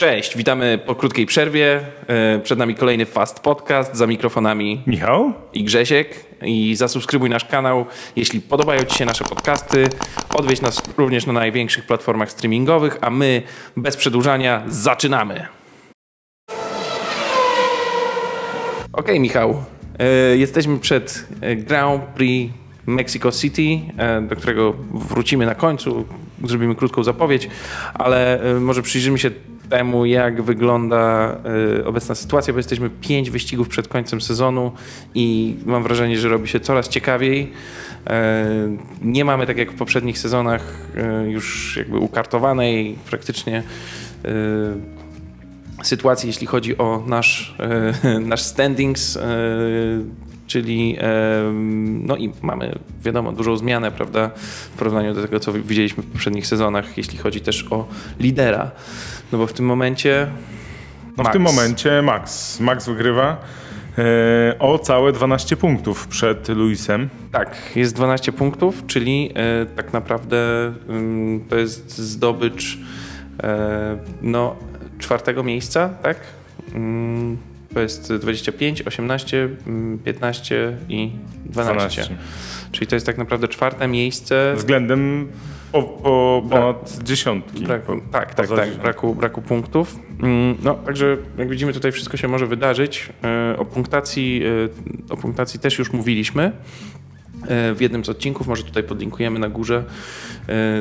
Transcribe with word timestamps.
Cześć, 0.00 0.36
witamy 0.36 0.78
po 0.86 0.94
krótkiej 0.94 1.26
przerwie. 1.26 1.80
E, 2.06 2.38
przed 2.38 2.58
nami 2.58 2.74
kolejny 2.74 3.06
Fast 3.06 3.40
Podcast 3.40 3.94
za 3.94 4.06
mikrofonami 4.06 4.82
Michał 4.86 5.32
i 5.52 5.64
Grzesiek. 5.64 6.24
I 6.42 6.74
zasubskrybuj 6.74 7.30
nasz 7.30 7.44
kanał, 7.44 7.86
jeśli 8.16 8.40
podobają 8.40 8.84
Ci 8.84 8.98
się 8.98 9.04
nasze 9.04 9.24
podcasty. 9.24 9.84
Odwiedź 10.34 10.60
nas 10.60 10.82
również 10.96 11.26
na 11.26 11.32
największych 11.32 11.86
platformach 11.86 12.30
streamingowych, 12.30 12.98
a 13.00 13.10
my 13.10 13.42
bez 13.76 13.96
przedłużania 13.96 14.62
zaczynamy. 14.68 15.46
Ok, 18.92 19.08
Michał. 19.18 19.64
E, 19.98 20.36
jesteśmy 20.36 20.78
przed 20.78 21.26
e, 21.40 21.56
Grand 21.56 22.04
Prix 22.04 22.54
Mexico 22.86 23.32
City, 23.32 23.80
do 24.28 24.36
którego 24.36 24.72
wrócimy 24.94 25.46
na 25.46 25.54
końcu. 25.54 26.06
Zrobimy 26.44 26.74
krótką 26.74 27.04
zapowiedź, 27.04 27.48
ale 27.94 28.40
może 28.60 28.82
przyjrzymy 28.82 29.18
się 29.18 29.30
temu, 29.68 30.06
jak 30.06 30.42
wygląda 30.42 31.36
y, 31.78 31.86
obecna 31.86 32.14
sytuacja, 32.14 32.52
bo 32.52 32.58
jesteśmy 32.58 32.90
pięć 32.90 33.30
wyścigów 33.30 33.68
przed 33.68 33.88
końcem 33.88 34.20
sezonu 34.20 34.72
i 35.14 35.56
mam 35.66 35.82
wrażenie, 35.82 36.18
że 36.18 36.28
robi 36.28 36.48
się 36.48 36.60
coraz 36.60 36.88
ciekawiej. 36.88 37.42
Y, 37.42 38.10
nie 39.02 39.24
mamy, 39.24 39.46
tak 39.46 39.56
jak 39.58 39.72
w 39.72 39.76
poprzednich 39.76 40.18
sezonach, 40.18 40.88
y, 41.26 41.30
już 41.30 41.76
jakby 41.76 41.98
ukartowanej 41.98 42.98
praktycznie 43.10 43.62
sytuacji, 45.82 46.26
jeśli 46.26 46.46
chodzi 46.46 46.78
o 46.78 47.02
nasz, 47.06 47.56
nasz 48.20 48.42
standings 48.42 49.18
czyli 50.46 50.98
no 51.84 52.16
i 52.16 52.32
mamy, 52.42 52.78
wiadomo, 53.02 53.32
dużą 53.32 53.56
zmianę, 53.56 53.90
prawda, 53.90 54.30
w 54.74 54.78
porównaniu 54.78 55.14
do 55.14 55.22
tego, 55.22 55.40
co 55.40 55.52
widzieliśmy 55.52 56.02
w 56.02 56.06
poprzednich 56.06 56.46
sezonach, 56.46 56.96
jeśli 56.98 57.18
chodzi 57.18 57.40
też 57.40 57.66
o 57.70 57.88
lidera. 58.20 58.70
No 59.32 59.38
bo 59.38 59.46
w 59.46 59.52
tym 59.52 59.66
momencie. 59.66 60.26
No 61.16 61.24
w 61.24 61.30
tym 61.32 61.42
momencie 61.42 62.02
Max. 62.02 62.60
Max 62.60 62.86
wygrywa 62.86 63.36
e, 63.98 64.58
o 64.58 64.78
całe 64.78 65.12
12 65.12 65.56
punktów 65.56 66.06
przed 66.06 66.48
Luisem. 66.48 67.08
Tak, 67.32 67.56
jest 67.76 67.94
12 67.94 68.32
punktów, 68.32 68.86
czyli 68.86 69.30
e, 69.34 69.66
tak 69.66 69.92
naprawdę 69.92 70.36
to 71.48 71.56
jest 71.56 71.98
zdobycz 71.98 72.78
e, 73.42 73.98
no, 74.22 74.56
czwartego 74.98 75.42
miejsca, 75.42 75.88
tak? 75.88 76.16
To 77.74 77.80
jest 77.80 78.12
25, 78.12 78.82
18, 78.82 79.48
15 80.04 80.76
i 80.88 81.10
12. 81.44 81.74
12. 81.74 82.16
Czyli 82.72 82.86
to 82.86 82.96
jest 82.96 83.06
tak 83.06 83.18
naprawdę 83.18 83.48
czwarte 83.48 83.88
miejsce. 83.88 84.54
Względem 84.56 85.28
po, 85.72 85.82
po 85.82 86.42
ponad 86.50 86.98
dziesiątki. 87.02 87.64
Braku, 87.64 88.00
tak, 88.12 88.34
tak, 88.34 88.48
tak. 88.48 88.74
Braku, 88.74 89.14
braku 89.14 89.42
punktów. 89.42 89.98
Mm, 90.22 90.56
no, 90.62 90.74
także 90.74 91.16
jak 91.38 91.48
widzimy, 91.48 91.72
tutaj 91.72 91.92
wszystko 91.92 92.16
się 92.16 92.28
może 92.28 92.46
wydarzyć. 92.46 93.08
E, 93.24 93.58
o 93.58 93.64
punktacji, 93.64 94.42
e, 95.10 95.12
o 95.12 95.16
punktacji 95.16 95.60
też 95.60 95.78
już 95.78 95.92
mówiliśmy 95.92 96.52
e, 97.48 97.74
w 97.74 97.80
jednym 97.80 98.04
z 98.04 98.08
odcinków. 98.08 98.46
Może 98.46 98.62
tutaj 98.62 98.82
podlinkujemy 98.82 99.38
na 99.38 99.48
górze. 99.48 99.84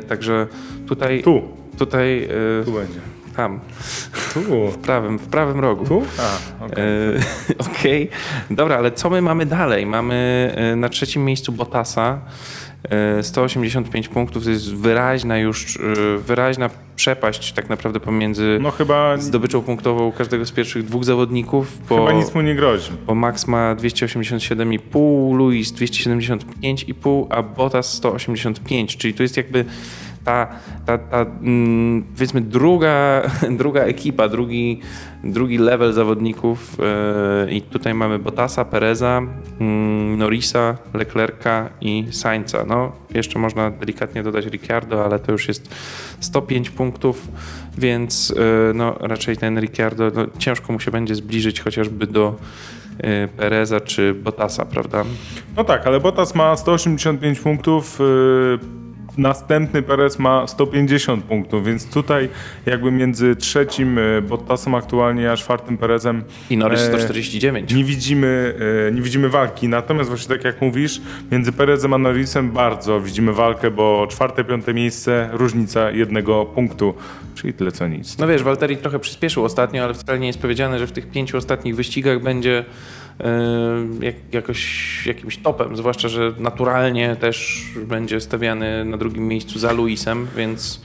Także 0.08 0.48
tutaj. 0.88 1.24
Tu. 1.24 1.42
Tutaj. 1.78 2.28
Tu 2.66 2.72
będzie. 2.72 3.00
Tam. 3.36 3.60
Tu. 4.34 4.72
W 4.72 4.78
prawym, 4.78 5.20
w 5.20 5.28
prawym 5.28 5.60
rogu. 5.60 5.86
Tu? 5.86 6.04
A, 6.20 6.66
okej. 6.66 6.86
Okay. 7.60 7.72
okay. 7.80 8.08
Dobra, 8.50 8.78
ale 8.78 8.92
co 8.92 9.10
my 9.10 9.22
mamy 9.22 9.46
dalej? 9.46 9.86
Mamy 9.86 10.56
na 10.78 10.90
trzecim 10.90 11.26
miejscu 11.26 11.52
Botasa 11.52 12.22
185 13.22 14.08
punktów 14.08 14.44
to 14.44 14.50
jest 14.50 14.76
wyraźna 14.76 15.38
już, 15.38 15.78
e, 15.78 16.18
wyraźna 16.18 16.70
przepaść 16.96 17.54
tak 17.54 17.70
naprawdę 17.70 18.00
pomiędzy 18.00 18.58
no 18.62 18.72
chyba... 18.72 19.18
zdobyczą 19.18 19.62
punktową 19.62 20.12
każdego 20.12 20.46
z 20.46 20.52
pierwszych 20.52 20.84
dwóch 20.84 21.04
zawodników. 21.04 21.78
Bo, 21.90 21.96
chyba 21.96 22.12
nic 22.12 22.34
mu 22.34 22.42
nie 22.42 22.56
grozi. 22.56 22.92
Bo 23.08 23.16
Max 23.16 23.48
ma 23.48 23.76
287,5, 23.76 25.34
Luis 25.38 25.74
275,5, 25.74 27.28
a 27.30 27.44
Bottas 27.44 27.94
185, 27.94 28.98
czyli 28.98 29.14
to 29.14 29.24
jest 29.24 29.38
jakby 29.38 29.66
ta, 30.26 30.48
ta, 30.86 30.98
ta 30.98 31.26
mm, 31.42 32.04
powiedzmy 32.14 32.42
druga, 32.42 33.22
druga 33.62 33.82
ekipa, 33.82 34.30
drugi, 34.30 34.82
drugi 35.24 35.58
level 35.58 35.94
zawodników 35.94 36.78
e, 36.80 37.52
i 37.52 37.62
tutaj 37.62 37.94
mamy 37.94 38.20
Bottasa, 38.20 38.66
Pereza, 38.66 39.22
mm, 39.60 40.18
Norisa, 40.18 40.78
Leclerca 40.94 41.70
i 41.82 42.08
Sainza. 42.12 42.66
No, 42.66 42.92
jeszcze 43.14 43.40
można 43.40 43.72
delikatnie 43.72 44.24
dodać 44.24 44.46
Ricciardo, 44.46 45.06
ale 45.06 45.20
to 45.20 45.32
już 45.32 45.48
jest 45.48 45.76
105 46.20 46.70
punktów, 46.70 47.28
więc 47.78 48.34
e, 48.38 48.74
no, 48.74 48.96
raczej 49.00 49.38
ten 49.38 49.60
Ricciardo 49.60 50.12
no, 50.16 50.26
ciężko 50.38 50.74
mu 50.74 50.80
się 50.80 50.92
będzie 50.92 51.16
zbliżyć 51.16 51.62
chociażby 51.62 52.08
do 52.08 52.36
e, 52.98 53.28
Pereza 53.28 53.80
czy 53.80 54.14
Bottasa, 54.14 54.66
prawda? 54.66 55.04
No 55.58 55.64
tak, 55.64 55.88
ale 55.88 56.00
Bottas 56.00 56.36
ma 56.36 56.56
185 56.56 57.40
punktów 57.40 58.00
Następny 59.18 59.82
Perez 59.82 60.20
ma 60.20 60.48
150 60.48 61.24
punktów, 61.24 61.66
więc 61.66 61.90
tutaj 61.90 62.30
jakby 62.66 62.92
między 62.92 63.36
trzecim 63.36 63.98
e, 64.00 64.22
Bottasem 64.22 64.76
aktualnie 64.76 65.32
a 65.32 65.38
czwartym 65.38 65.78
Perezem 65.78 66.24
i 66.50 66.58
Norris 66.58 66.82
149. 66.82 67.72
E, 67.72 67.76
nie 67.76 67.84
widzimy, 67.84 68.56
e, 68.88 68.92
nie 68.92 69.02
widzimy 69.02 69.30
walki. 69.30 69.68
Natomiast 69.68 70.10
właśnie 70.10 70.36
tak 70.36 70.46
jak 70.46 70.62
mówisz, 70.62 71.02
między 71.32 71.52
Perezem 71.52 71.94
a 71.94 71.98
Norrisem 71.98 72.52
bardzo 72.52 73.02
widzimy 73.02 73.34
walkę, 73.34 73.72
bo 73.72 74.08
czwarte, 74.10 74.44
piąte 74.44 74.74
miejsce, 74.74 75.30
różnica 75.32 75.92
jednego 75.92 76.46
punktu, 76.46 76.94
czyli 77.36 77.54
tyle 77.54 77.72
co 77.72 77.88
nic. 77.88 78.18
No 78.18 78.28
wiesz, 78.28 78.44
Walteri 78.44 78.78
trochę 78.78 79.00
przyspieszył 79.00 79.46
ostatnio, 79.46 79.84
ale 79.84 79.94
wcale 79.94 80.20
nie 80.20 80.28
jest 80.28 80.40
powiedziane, 80.40 80.80
że 80.80 80.88
w 80.88 80.92
tych 80.92 81.12
pięciu 81.12 81.38
ostatnich 81.38 81.76
wyścigach 81.76 82.22
będzie 82.22 82.66
jak, 84.02 84.16
jakoś 84.32 85.08
jakimś 85.08 85.38
topem, 85.38 85.78
zwłaszcza, 85.78 86.08
że 86.08 86.34
naturalnie 86.40 87.16
też 87.16 87.66
będzie 87.88 88.22
stawiany 88.22 88.86
na 88.86 88.98
drugim 88.98 89.28
miejscu 89.28 89.60
za 89.60 89.72
Luisem, 89.72 90.28
więc... 90.38 90.82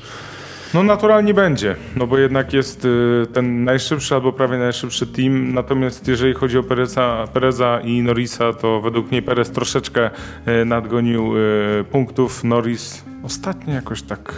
No 0.74 0.82
naturalnie 0.82 1.34
będzie, 1.34 1.76
no 1.96 2.06
bo 2.06 2.18
jednak 2.18 2.52
jest 2.52 2.84
y, 2.84 3.26
ten 3.32 3.64
najszybszy 3.64 4.14
albo 4.14 4.32
prawie 4.32 4.58
najszybszy 4.58 5.06
team, 5.06 5.54
natomiast 5.54 6.08
jeżeli 6.08 6.34
chodzi 6.34 6.58
o 6.58 6.62
Pereza, 6.62 7.28
Pereza 7.32 7.80
i 7.84 8.02
Norrisa, 8.02 8.52
to 8.52 8.80
według 8.80 9.10
mnie 9.10 9.22
Perez 9.22 9.50
troszeczkę 9.50 10.10
y, 10.48 10.64
nadgonił 10.64 11.36
y, 11.36 11.84
punktów, 11.84 12.44
Norris 12.44 13.04
ostatnio 13.22 13.74
jakoś 13.74 14.02
tak 14.02 14.34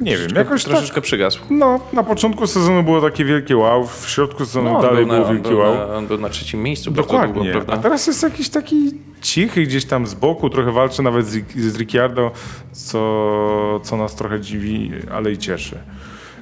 nie 0.00 0.18
wiem, 0.18 0.28
jakoś 0.36 0.64
troszeczkę 0.64 0.94
tak, 0.94 1.04
przygasł. 1.04 1.40
No, 1.50 1.80
na 1.92 2.02
początku 2.02 2.46
sezonu 2.46 2.82
było 2.82 3.00
takie 3.00 3.24
wielkie 3.24 3.56
wow, 3.56 3.86
w 3.86 4.08
środku 4.08 4.44
sezonu 4.44 4.72
no, 4.72 4.82
dalej 4.82 5.06
był, 5.06 5.18
na, 5.18 5.24
wielki 5.24 5.48
był 5.48 5.58
wow. 5.58 5.74
Na, 5.74 5.94
on 5.94 6.06
był 6.06 6.18
na 6.18 6.28
trzecim 6.28 6.62
miejscu. 6.62 6.90
Dokładnie, 6.90 7.52
długo, 7.52 7.72
a 7.72 7.76
teraz 7.76 8.06
jest 8.06 8.22
jakiś 8.22 8.48
taki 8.48 8.90
cichy 9.20 9.62
gdzieś 9.62 9.84
tam 9.84 10.06
z 10.06 10.14
boku, 10.14 10.50
trochę 10.50 10.72
walczy 10.72 11.02
nawet 11.02 11.26
z, 11.26 11.52
z 11.56 11.76
Ricciardo, 11.76 12.30
co, 12.72 13.80
co 13.82 13.96
nas 13.96 14.14
trochę 14.14 14.40
dziwi, 14.40 14.92
ale 15.12 15.32
i 15.32 15.38
cieszy. 15.38 15.78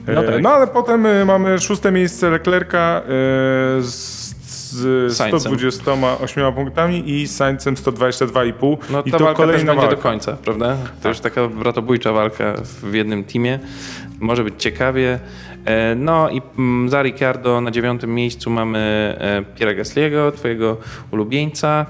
No, 0.06 0.24
e, 0.24 0.26
tak. 0.26 0.42
no 0.42 0.50
ale 0.50 0.66
potem 0.66 1.06
e, 1.06 1.24
mamy 1.24 1.58
szóste 1.58 1.92
miejsce 1.92 2.30
Leclerca 2.30 2.78
e, 2.78 3.82
z 4.74 5.12
z 5.12 5.14
128 5.14 6.52
punktami 6.52 7.10
i 7.10 7.28
Sańcem 7.28 7.74
122,5. 7.74 8.76
No 8.90 9.02
I 9.06 9.10
to 9.10 9.18
walka 9.18 9.34
kolejna 9.34 9.58
też 9.58 9.66
będzie 9.66 9.80
walka. 9.80 9.96
do 9.96 10.02
końca, 10.02 10.32
prawda? 10.32 10.76
To 11.02 11.08
już 11.08 11.20
taka 11.20 11.48
bratobójcza 11.48 12.12
walka 12.12 12.54
w 12.82 12.94
jednym 12.94 13.24
teamie. 13.24 13.58
Może 14.20 14.44
być 14.44 14.54
ciekawie. 14.58 15.18
E, 15.64 15.94
no 15.94 16.30
i 16.30 16.42
mm, 16.58 16.88
za 16.88 17.02
Ricciardo 17.02 17.60
na 17.60 17.70
dziewiątym 17.70 18.14
miejscu 18.14 18.50
mamy 18.50 18.78
e, 19.18 19.42
Piera 19.58 19.74
Gasliego, 19.74 20.32
twojego 20.32 20.76
ulubieńca. 21.10 21.86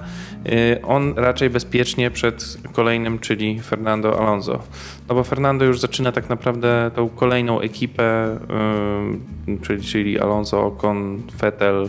E, 0.46 0.82
on 0.82 1.14
raczej 1.16 1.50
bezpiecznie 1.50 2.10
przed 2.10 2.56
kolejnym, 2.72 3.18
czyli 3.18 3.60
Fernando 3.60 4.20
Alonso. 4.20 4.62
No 5.08 5.14
bo 5.14 5.24
Fernando 5.24 5.64
już 5.64 5.80
zaczyna 5.80 6.12
tak 6.12 6.28
naprawdę 6.28 6.90
tą 6.94 7.08
kolejną 7.08 7.60
ekipę, 7.60 8.38
czyli, 9.62 9.82
czyli 9.82 10.20
Alonso, 10.20 10.66
Ocon, 10.66 11.22
Vettel, 11.40 11.88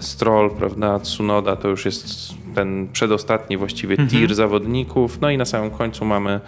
Stroll, 0.00 0.50
prawda, 0.50 0.98
Tsunoda 0.98 1.56
to 1.56 1.68
już 1.68 1.84
jest 1.84 2.34
ten 2.54 2.88
przedostatni 2.92 3.56
właściwie 3.56 3.92
mhm. 3.98 4.08
tier 4.08 4.34
zawodników. 4.34 5.20
No 5.20 5.30
i 5.30 5.38
na 5.38 5.44
samym 5.44 5.70
końcu 5.70 6.04
mamy, 6.04 6.40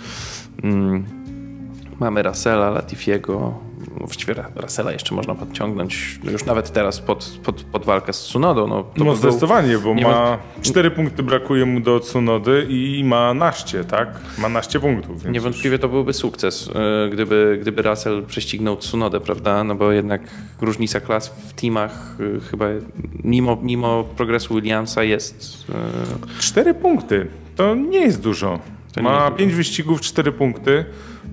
mm, 0.62 1.05
mamy 2.00 2.23
Russella, 2.23 2.70
Latifiego, 2.70 3.58
właściwie 4.06 4.34
Russella 4.56 4.93
jeszcze 4.93 5.14
można 5.14 5.34
podciągnąć 5.34 6.20
już 6.25 6.44
nawet 6.44 6.72
teraz 6.72 7.00
pod, 7.00 7.38
pod, 7.44 7.62
pod 7.62 7.84
walkę 7.84 8.12
z 8.12 8.20
Tsunodą. 8.20 8.66
No, 8.66 8.84
no 8.96 9.04
by 9.04 9.16
zdecydowanie, 9.16 9.78
bo 9.78 9.94
ma 9.94 10.38
cztery 10.62 10.90
punkty 10.90 11.22
brakuje 11.22 11.66
mu 11.66 11.81
do 11.81 12.00
Tsunody 12.00 12.66
i 12.69 13.04
ma 13.04 13.34
naście, 13.34 13.84
tak? 13.84 14.20
Ma 14.38 14.49
naście 14.49 14.81
punktów. 14.81 15.25
Niewątpliwie 15.25 15.78
to 15.78 15.88
byłby 15.88 16.12
sukces, 16.12 16.69
y, 17.06 17.10
gdyby, 17.10 17.58
gdyby 17.60 17.82
Russell 17.82 18.25
prześcignął 18.26 18.76
Tsunodę, 18.76 19.20
prawda? 19.20 19.64
No 19.64 19.75
bo 19.75 19.93
jednak 19.93 20.22
różnica 20.60 21.00
klas 21.00 21.28
w 21.28 21.52
teamach 21.52 22.16
y, 22.20 22.40
chyba 22.40 22.66
mimo, 23.25 23.58
mimo 23.62 24.05
progresu 24.05 24.55
Williamsa 24.55 25.02
jest... 25.05 25.66
Y, 26.38 26.40
cztery 26.40 26.75
punkty, 26.75 27.26
to 27.56 27.75
nie 27.75 28.00
jest 28.00 28.20
dużo. 28.20 28.58
To 28.94 29.02
ma 29.02 29.31
pięć 29.31 29.55
wyścigów, 29.55 30.00
cztery 30.00 30.32
punkty. 30.32 30.84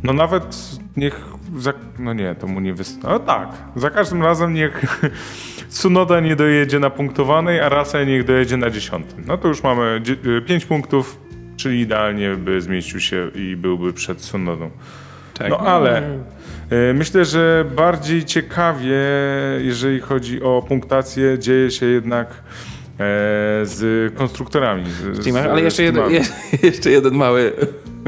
No 0.04 0.13
nawet 0.13 0.57
niech 0.98 1.25
za, 1.57 1.74
no 2.00 2.13
nie, 2.13 2.36
to 2.36 2.48
mu 2.48 2.60
nie 2.60 2.74
wystarczy. 2.74 3.07
No 3.07 3.19
tak, 3.19 3.50
za 3.75 3.90
każdym 3.90 4.24
razem 4.24 4.54
niech 4.54 4.81
Tsunoda 5.69 6.19
nie 6.19 6.36
dojedzie 6.36 6.80
na 6.80 6.90
punktowanej, 6.90 7.60
a 7.62 7.69
Russell 7.69 8.07
niech 8.07 8.24
dojedzie 8.25 8.57
na 8.57 8.69
dziesiątym. 8.69 9.24
No 9.28 9.38
to 9.38 9.48
już 9.48 9.63
mamy 9.63 10.01
5 10.48 10.66
punktów, 10.66 11.18
czyli 11.57 11.80
idealnie 11.80 12.36
by 12.36 12.62
zmieścił 12.62 13.00
się 13.00 13.31
i 13.36 13.56
byłby 13.56 13.94
przed 13.94 14.18
Tsunodą. 14.18 14.69
Tak. 15.38 15.50
No 15.50 15.60
ale 15.60 16.01
y, 16.72 16.94
myślę, 16.94 17.25
że 17.25 17.66
bardziej 17.75 18.25
ciekawie, 18.25 19.00
jeżeli 19.60 20.00
chodzi 20.00 20.42
o 20.44 20.66
punktację, 20.68 21.40
dzieje 21.40 21.72
się 21.72 21.86
jednak 21.86 22.28
e, 22.30 22.36
z 23.63 24.13
konstruktorami. 24.16 24.86
Z, 24.90 25.24
z- 25.24 25.36
ale 25.36 25.62
jeszcze 25.62 25.84
jeszcze 26.63 26.90
jeden 26.90 27.13
mały, 27.16 27.51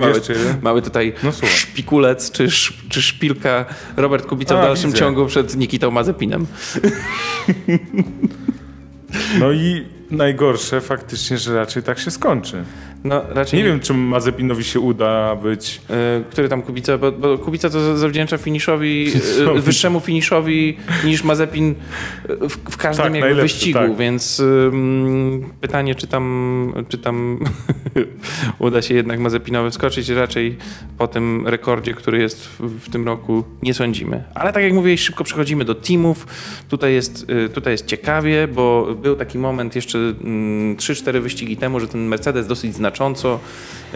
mały, 0.02 0.22
jeden? 0.30 0.62
mały 0.62 0.82
tutaj 0.82 1.14
No 1.24 1.32
słucham. 1.32 1.50
szpikulec 1.58 2.32
czy, 2.32 2.44
sz- 2.44 2.74
czy 2.90 3.02
szpilka 3.02 3.66
Robert 3.98 4.26
Kubica 4.26 4.56
w 4.56 4.60
A, 4.60 4.62
dalszym 4.62 4.86
widzę. 4.90 5.00
ciągu 5.00 5.26
przed 5.26 5.56
Nikitą 5.56 5.92
Mazepinem. 5.92 6.46
No 9.40 9.52
i 9.52 9.86
najgorsze 10.12 10.82
faktycznie, 10.82 11.38
że 11.38 11.56
raczej 11.56 11.84
tak 11.84 12.00
się 12.00 12.12
skończy. 12.12 12.64
No 13.04 13.22
raczej 13.30 13.60
Nie 13.60 13.66
wiem, 13.66 13.80
czy 13.80 13.94
Mazepinowi 13.94 14.64
się 14.64 14.80
uda 14.80 15.36
być. 15.36 15.82
E, 15.90 16.24
Który 16.32 16.50
tam 16.50 16.62
Kubica, 16.62 16.98
bo, 16.98 17.12
bo 17.12 17.38
Kubica 17.38 17.70
to 17.70 17.98
zawdzięcza 17.98 18.38
finiszowi, 18.38 19.06
Finiszowi. 19.12 19.62
wyższemu 19.62 20.00
finiszowi 20.00 20.78
niż 21.06 21.24
Mazepin 21.24 21.76
w, 22.30 22.72
w 22.72 22.78
każdym 22.78 23.14
Tak, 23.14 23.36
wyścigu, 23.36 23.80
tak. 23.80 23.98
więc 23.98 24.40
ym, 24.40 25.50
pytanie, 25.62 25.96
czy 25.96 26.08
tam, 26.08 26.74
czy 26.90 26.98
tam 26.98 27.40
uda 28.60 28.82
się 28.82 28.94
jednak 28.94 29.20
Mazepinowi 29.20 29.72
wskoczyć, 29.72 30.10
raczej 30.10 30.58
po 30.98 31.08
tym 31.08 31.48
rekordzie, 31.48 31.94
który 31.94 32.20
jest 32.22 32.48
w, 32.48 32.86
w 32.86 32.90
tym 32.90 33.06
roku, 33.06 33.44
nie 33.64 33.74
sądzimy. 33.74 34.24
Ale 34.36 34.54
tak 34.54 34.64
jak 34.64 34.74
mówię, 34.74 34.98
szybko 34.98 35.24
przechodzimy 35.24 35.66
do 35.66 35.76
teamów. 35.76 36.28
Tutaj 36.70 36.94
jest, 36.94 37.30
y, 37.46 37.50
tutaj 37.50 37.74
jest 37.74 37.86
ciekawie, 37.86 38.48
bo 38.48 38.96
był 39.02 39.16
taki 39.16 39.38
moment 39.38 39.76
jeszcze 39.76 39.98
mm, 39.98 40.76
3-4 40.76 41.20
wyścigi 41.22 41.58
temu, 41.58 41.80
że 41.80 41.88
ten 41.88 42.08
Mercedes 42.08 42.48
dosyć 42.48 42.76
znacząco 42.92 43.40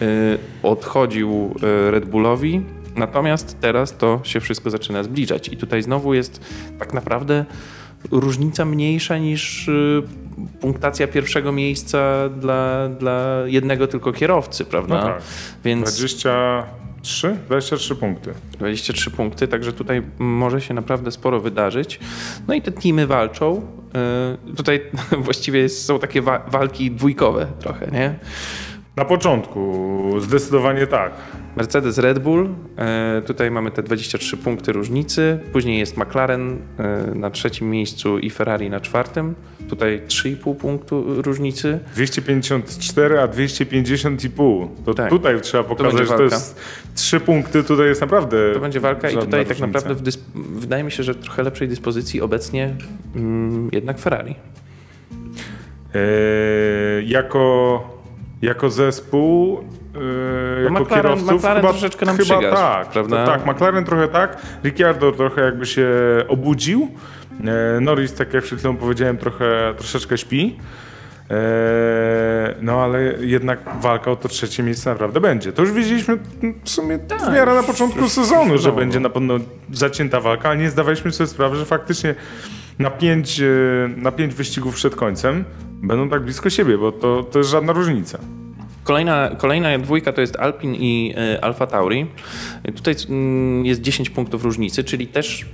y, 0.02 0.38
odchodził 0.64 1.56
y, 1.88 1.92
Red 1.92 2.06
Bullowi. 2.06 2.62
Natomiast 2.96 3.58
teraz 3.62 3.98
to 3.98 4.20
się 4.24 4.40
wszystko 4.40 4.70
zaczyna 4.70 5.04
zbliżać. 5.04 5.50
I 5.50 5.58
tutaj 5.58 5.82
znowu 5.82 6.14
jest 6.14 6.42
tak 6.80 6.94
naprawdę 6.94 7.46
różnica 8.12 8.66
mniejsza 8.66 9.18
niż 9.18 9.68
y, 9.68 10.04
punktacja 10.62 11.08
pierwszego 11.08 11.52
miejsca 11.52 12.30
dla, 12.30 12.90
dla 12.90 13.38
jednego 13.46 13.88
tylko 13.88 14.12
kierowcy, 14.14 14.66
prawda? 14.66 14.96
No 14.96 15.02
tak. 15.04 15.22
Więc 15.64 15.98
23? 15.98 17.38
23 17.46 17.96
punkty. 17.96 18.34
23 18.52 19.12
punkty, 19.12 19.48
także 19.48 19.74
tutaj 19.74 20.02
może 20.20 20.62
się 20.62 20.74
naprawdę 20.74 21.12
sporo 21.12 21.40
wydarzyć. 21.40 22.00
No 22.48 22.54
i 22.54 22.62
te 22.62 22.72
teamy 22.72 23.08
walczą. 23.08 23.62
Tutaj 24.58 24.82
właściwie 25.26 25.70
są 25.70 26.00
takie 26.00 26.22
wa- 26.22 26.46
walki 26.48 26.92
dwójkowe 26.92 27.48
trochę, 27.60 27.88
nie? 27.92 28.16
Na 28.98 29.06
początku 29.06 29.96
zdecydowanie 30.20 30.88
tak. 30.88 31.12
Mercedes, 31.56 31.98
Red 31.98 32.20
Bull, 32.20 32.50
e, 32.78 33.22
tutaj 33.26 33.52
mamy 33.52 33.72
te 33.72 33.84
23 33.84 34.38
punkty 34.38 34.72
różnicy, 34.72 35.40
później 35.54 35.80
jest 35.80 35.98
McLaren 35.98 36.58
e, 36.78 37.16
na 37.16 37.30
trzecim 37.30 37.70
miejscu 37.70 38.20
i 38.20 38.30
Ferrari 38.30 38.70
na 38.70 38.80
czwartym, 38.80 39.36
tutaj 39.70 40.02
3,5 40.08 40.56
punktu 40.56 41.22
różnicy. 41.22 41.80
254, 41.94 43.20
a 43.20 43.28
250,5. 43.28 44.68
To 44.86 44.94
Tak. 44.94 45.10
tutaj 45.10 45.42
trzeba 45.42 45.64
pokazać, 45.64 45.94
będzie 45.94 46.12
że 46.12 46.18
to 46.18 46.24
jest 46.24 46.62
3 46.96 47.20
punkty, 47.20 47.64
tutaj 47.64 47.88
jest 47.88 48.02
naprawdę. 48.02 48.54
To 48.54 48.60
będzie 48.60 48.80
walka 48.80 49.10
i 49.10 49.14
tutaj 49.18 49.46
tak 49.46 49.58
różnica. 49.60 49.66
naprawdę 49.68 49.96
w 49.96 50.02
dys- 50.04 50.20
wydaje 50.56 50.84
mi 50.84 50.92
się, 50.92 51.04
że 51.04 51.14
w 51.14 51.18
trochę 51.18 51.44
lepszej 51.44 51.68
dyspozycji 51.68 52.22
obecnie 52.22 52.76
mm, 53.16 53.70
jednak 53.72 54.00
Ferrari. 54.00 54.36
E, 55.96 56.00
jako, 57.04 57.95
jako 58.46 58.70
zespół, 58.70 59.60
e, 60.60 60.64
jako 60.64 60.76
McLaren- 60.76 60.96
kierowców, 60.96 61.32
McLaren 61.32 61.62
chyba, 61.62 61.70
troszeczkę 61.70 62.06
nam 62.06 62.18
chyba 62.18 62.42
tak, 62.42 62.88
prawda? 62.88 63.26
Tak, 63.26 63.46
McLaren 63.46 63.86
trochę 63.86 64.08
tak, 64.08 64.38
Ricciardo 64.64 65.12
trochę 65.12 65.42
jakby 65.42 65.66
się 65.66 65.88
obudził, 66.28 66.88
e, 67.78 67.80
Norris, 67.82 68.14
tak 68.14 68.34
jak 68.34 68.44
przed 68.44 68.60
chwilą 68.60 68.78
powiedziałem, 68.78 69.18
trochę, 69.18 69.74
troszeczkę 69.78 70.18
śpi. 70.18 70.56
E, 71.32 71.36
No 72.62 72.84
ale 72.84 73.00
jednak 73.20 73.60
walka 73.82 74.12
o 74.12 74.16
to 74.16 74.28
trzecie 74.28 74.64
miejsce 74.64 74.90
naprawdę 74.90 75.22
będzie. 75.22 75.52
To 75.54 75.62
już 75.62 75.72
wiedzieliśmy 75.72 76.18
w 76.64 76.70
sumie 76.70 77.00
w 77.30 77.34
miarę 77.34 77.54
na 77.56 77.64
początku 77.64 78.10
sezonu, 78.10 78.58
że 78.58 78.70
no. 78.70 78.76
będzie 78.76 79.00
na 79.00 79.10
pewno 79.10 79.40
zacięta 79.72 80.20
walka, 80.22 80.50
ale 80.50 80.58
nie 80.58 80.70
zdawaliśmy 80.70 81.12
sobie 81.12 81.28
sprawy, 81.28 81.56
że 81.56 81.66
faktycznie 81.66 82.16
na 82.80 82.90
pięć, 82.90 83.40
e, 83.40 83.46
na 83.98 84.12
pięć 84.12 84.34
wyścigów 84.34 84.76
przed 84.76 84.96
końcem 84.96 85.44
będą 85.82 86.10
tak 86.10 86.24
blisko 86.24 86.50
siebie, 86.50 86.78
bo 86.78 86.92
to, 86.92 87.24
to 87.24 87.40
jest 87.40 87.52
żadna 87.52 87.74
różnica. 87.74 88.20
Kolejna, 88.84 89.30
kolejna 89.38 89.80
dwójka 89.80 90.14
to 90.14 90.22
jest 90.22 90.36
Alpin 90.36 90.76
i 90.76 91.14
y, 91.36 91.42
Alfa 91.42 91.68
Tauri. 91.68 92.06
Tutaj 92.76 92.96
mm, 93.10 93.66
jest 93.66 93.82
10 93.82 94.10
punktów 94.10 94.44
różnicy, 94.44 94.84
czyli 94.84 95.08
też, 95.08 95.46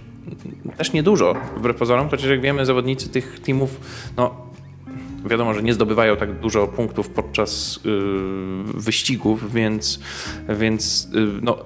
też 0.77 0.93
niedużo 0.93 1.35
wbrew 1.57 1.77
pozorom, 1.77 2.09
chociaż 2.09 2.29
jak 2.29 2.41
wiemy 2.41 2.65
zawodnicy 2.65 3.09
tych 3.09 3.39
teamów, 3.39 3.79
no 4.17 4.51
wiadomo, 5.25 5.53
że 5.53 5.63
nie 5.63 5.73
zdobywają 5.73 6.17
tak 6.17 6.39
dużo 6.39 6.67
punktów 6.67 7.09
podczas 7.09 7.77
y, 7.77 7.79
wyścigów, 8.73 9.53
więc, 9.53 9.99
więc 10.49 11.09
y, 11.15 11.27
no, 11.41 11.57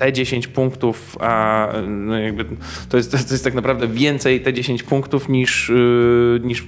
te 0.00 0.12
10 0.12 0.46
punktów, 0.48 1.16
a 1.20 1.68
no 1.88 2.18
jakby 2.18 2.44
to, 2.88 2.96
jest, 2.96 3.12
to 3.12 3.34
jest 3.34 3.44
tak 3.44 3.54
naprawdę 3.54 3.88
więcej 3.88 4.40
te 4.40 4.52
10 4.52 4.82
punktów 4.82 5.28
niż, 5.28 5.70
y, 5.70 6.40
niż 6.44 6.64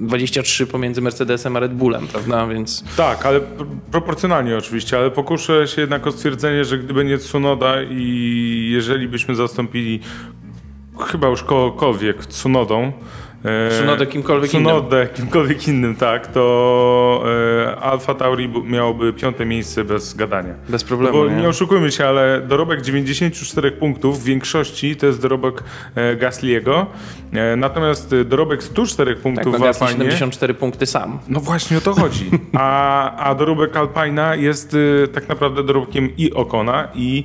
23 0.00 0.66
pomiędzy 0.66 1.00
Mercedesem 1.00 1.56
a 1.56 1.60
Red 1.60 1.74
Bullem, 1.74 2.06
prawda? 2.06 2.46
Więc 2.46 2.84
Tak, 2.96 3.26
ale 3.26 3.40
pr- 3.40 3.66
proporcjonalnie 3.90 4.56
oczywiście, 4.56 4.98
ale 4.98 5.10
pokuszę 5.10 5.66
się 5.66 5.80
jednak 5.80 6.06
o 6.06 6.12
stwierdzenie, 6.12 6.64
że 6.64 6.78
gdyby 6.78 7.04
nie 7.04 7.18
Tsunoda 7.18 7.82
i 7.82 8.68
jeżeli 8.72 9.08
byśmy 9.08 9.34
zastąpili 9.34 10.00
chyba 11.06 11.28
już 11.28 11.42
kogokolwiek 11.42 12.26
Tsunodą, 12.26 12.92
Tsunodę 13.70 14.06
kimkolwiek 14.06 14.50
Tsunodę 14.50 15.06
kimkolwiek 15.14 15.68
innym, 15.68 15.96
tak, 15.96 16.26
to 16.26 17.24
e, 17.26 17.76
Alfa 17.76 18.14
Tauri 18.14 18.48
miałoby 18.64 19.12
piąte 19.12 19.46
miejsce 19.46 19.84
bez 19.84 20.14
gadania. 20.14 20.54
bez 20.68 20.84
problemu. 20.84 21.18
bo 21.18 21.28
nie? 21.28 21.36
nie 21.36 21.48
oszukujmy 21.48 21.92
się, 21.92 22.06
ale 22.06 22.40
dorobek 22.40 22.82
94 22.82 23.72
punktów 23.72 24.20
w 24.20 24.24
większości 24.24 24.96
to 24.96 25.06
jest 25.06 25.22
dorobek 25.22 25.64
e, 25.94 26.16
Gasliego, 26.16 26.86
e, 27.32 27.56
natomiast 27.56 28.12
e, 28.12 28.24
dorobek 28.24 28.62
104 28.62 29.14
tak, 29.14 29.22
punktów 29.22 29.52
no 29.52 29.58
w 29.58 29.82
Alpine... 29.82 29.88
74 29.88 30.54
punkty 30.54 30.86
sam. 30.86 31.18
No 31.28 31.40
właśnie 31.40 31.78
o 31.78 31.80
to 31.80 31.94
chodzi. 31.94 32.30
A, 32.54 33.16
a 33.16 33.34
dorobek 33.34 33.76
Alpina 33.76 34.34
jest 34.34 34.74
y, 34.74 35.08
tak 35.14 35.28
naprawdę 35.28 35.62
dorobkiem 35.62 36.16
i 36.16 36.32
Okona, 36.32 36.88
i, 36.94 37.24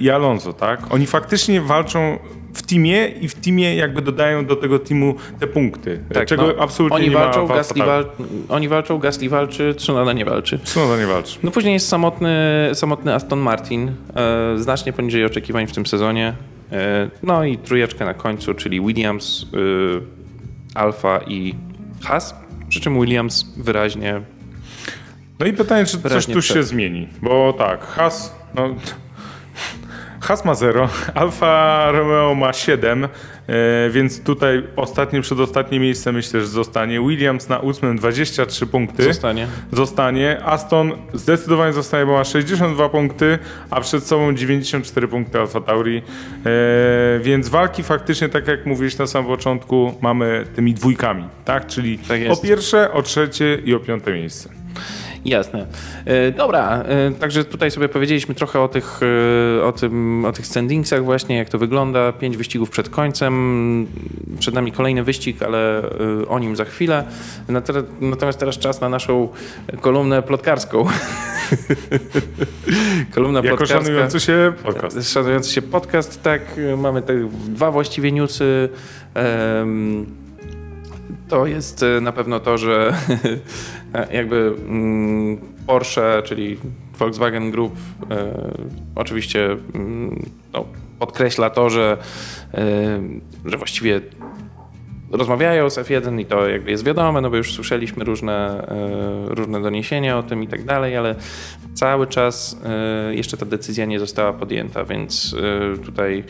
i 0.00 0.10
Alonso, 0.10 0.52
tak? 0.52 0.80
Oni 0.90 1.06
faktycznie 1.06 1.60
walczą 1.60 2.18
w 2.56 2.62
teamie 2.62 3.08
i 3.08 3.28
w 3.28 3.34
teamie 3.34 3.76
jakby 3.76 4.02
dodają 4.02 4.46
do 4.46 4.56
tego 4.56 4.78
teamu 4.78 5.14
te 5.40 5.46
punkty, 5.46 6.00
Tak, 6.14 6.28
czego 6.28 6.42
no, 6.46 6.54
absolutnie 6.62 6.96
oni 6.96 7.08
nie 7.08 7.14
walczą, 7.14 7.48
ma 7.48 7.54
Gasly 7.54 7.84
wal, 7.84 8.06
Oni 8.48 8.68
walczą, 8.68 8.98
Gasly 8.98 9.28
walczy, 9.28 9.74
Tsunoda 9.74 10.12
nie 10.12 10.24
walczy. 10.24 10.58
Tsunoda 10.64 10.96
nie 10.98 11.06
walczy. 11.06 11.38
No 11.42 11.50
później 11.50 11.74
jest 11.74 11.88
samotny, 11.88 12.30
samotny 12.74 13.14
Aston 13.14 13.38
Martin, 13.38 13.92
e, 14.14 14.58
znacznie 14.58 14.92
poniżej 14.92 15.24
oczekiwań 15.24 15.66
w 15.66 15.72
tym 15.72 15.86
sezonie. 15.86 16.34
E, 16.72 17.10
no 17.22 17.44
i 17.44 17.58
trójeczkę 17.58 18.04
na 18.04 18.14
końcu, 18.14 18.54
czyli 18.54 18.80
Williams, 18.80 19.46
e, 19.54 20.78
Alfa 20.78 21.20
i 21.26 21.54
Haas. 22.04 22.34
Przy 22.68 22.80
czym 22.80 23.00
Williams 23.00 23.46
wyraźnie 23.56 24.20
No 25.40 25.46
i 25.46 25.52
pytanie, 25.52 25.84
czy 25.86 25.98
coś 26.02 26.26
tu 26.26 26.40
przed. 26.40 26.56
się 26.56 26.62
zmieni, 26.62 27.08
bo 27.22 27.52
tak, 27.58 27.86
Has, 27.86 28.34
no... 28.54 28.74
Has 30.20 30.44
ma 30.44 30.54
0, 30.54 30.88
Alfa 31.14 31.86
Romeo 31.92 32.34
ma 32.34 32.52
7, 32.52 33.04
e, 33.04 33.08
więc 33.90 34.22
tutaj 34.22 34.62
ostatnie, 34.76 35.20
przedostatnie 35.20 35.80
miejsce 35.80 36.12
myślę, 36.12 36.40
że 36.40 36.46
zostanie. 36.46 37.00
Williams 37.00 37.48
na 37.48 37.60
8 37.60 37.96
23 37.96 38.66
punkty. 38.66 39.02
zostanie. 39.02 39.46
zostanie. 39.72 40.44
Aston 40.44 40.92
zdecydowanie 41.14 41.72
zostaje, 41.72 42.06
bo 42.06 42.12
ma 42.12 42.24
62 42.24 42.88
punkty, 42.88 43.38
a 43.70 43.80
przed 43.80 44.04
sobą 44.06 44.34
94 44.34 45.08
punkty 45.08 45.40
Alfa 45.40 45.60
Tauri. 45.60 46.02
E, 46.46 47.20
więc 47.20 47.48
walki 47.48 47.82
faktycznie, 47.82 48.28
tak 48.28 48.48
jak 48.48 48.66
mówiłeś 48.66 48.98
na 48.98 49.06
samym 49.06 49.30
początku, 49.30 49.94
mamy 50.00 50.44
tymi 50.54 50.74
dwójkami, 50.74 51.24
tak? 51.44 51.66
Czyli 51.66 51.98
Tak 51.98 52.20
o 52.30 52.36
pierwsze, 52.36 52.92
o 52.92 53.02
trzecie 53.02 53.58
i 53.64 53.74
o 53.74 53.80
piąte 53.80 54.12
miejsce. 54.12 54.48
Jasne. 55.26 55.66
E, 56.04 56.32
dobra, 56.32 56.82
e, 56.82 57.10
także 57.10 57.44
tutaj 57.44 57.70
sobie 57.70 57.88
powiedzieliśmy 57.88 58.34
trochę 58.34 58.60
o 58.60 58.68
tych, 58.68 59.00
e, 59.58 59.64
o, 59.64 59.72
tym, 59.72 60.24
o 60.24 60.32
tych 60.32 60.46
standingsach 60.46 61.04
właśnie, 61.04 61.36
jak 61.36 61.48
to 61.48 61.58
wygląda. 61.58 62.12
Pięć 62.12 62.36
wyścigów 62.36 62.70
przed 62.70 62.88
końcem. 62.88 63.86
Przed 64.38 64.54
nami 64.54 64.72
kolejny 64.72 65.02
wyścig, 65.02 65.42
ale 65.42 65.82
o 66.28 66.38
nim 66.38 66.56
za 66.56 66.64
chwilę. 66.64 67.04
Natomiast 68.00 68.38
teraz 68.38 68.58
czas 68.58 68.80
na 68.80 68.88
naszą 68.88 69.28
kolumnę 69.80 70.22
plotkarską. 70.22 70.86
Kolumna 73.14 73.40
jako 73.40 73.56
plotkarska. 73.56 73.84
szanujący 73.84 74.20
się 74.20 74.52
podcast. 74.62 75.12
Szanujący 75.12 75.52
się 75.52 75.62
podcast, 75.62 76.22
tak. 76.22 76.42
Mamy 76.76 77.02
te 77.02 77.28
dwa 77.48 77.70
właściwie 77.70 78.12
newsy. 78.12 78.68
Um, 79.14 80.25
to 81.28 81.46
jest 81.46 81.84
na 82.00 82.12
pewno 82.12 82.40
to, 82.40 82.58
że 82.58 82.94
jakby 84.12 84.54
mm, 84.68 85.38
Porsche, 85.66 86.22
czyli 86.24 86.56
Volkswagen 86.98 87.50
Group, 87.50 87.76
e, 88.10 88.32
oczywiście 88.94 89.56
mm, 89.74 90.22
no, 90.52 90.64
podkreśla 90.98 91.50
to, 91.50 91.70
że, 91.70 91.96
e, 92.54 93.00
że 93.44 93.56
właściwie 93.56 94.00
rozmawiają 95.10 95.70
z 95.70 95.78
F1 95.78 96.20
i 96.20 96.26
to 96.26 96.48
jakby 96.48 96.70
jest 96.70 96.84
wiadome, 96.84 97.20
no 97.20 97.30
bo 97.30 97.36
już 97.36 97.54
słyszeliśmy 97.54 98.04
różne, 98.04 98.66
różne 99.26 99.62
doniesienia 99.62 100.18
o 100.18 100.22
tym 100.22 100.42
i 100.42 100.48
tak 100.48 100.64
dalej, 100.64 100.96
ale 100.96 101.14
cały 101.74 102.06
czas 102.06 102.60
jeszcze 103.10 103.36
ta 103.36 103.46
decyzja 103.46 103.84
nie 103.84 104.00
została 104.00 104.32
podjęta, 104.32 104.84
więc 104.84 105.36
tutaj 105.84 106.24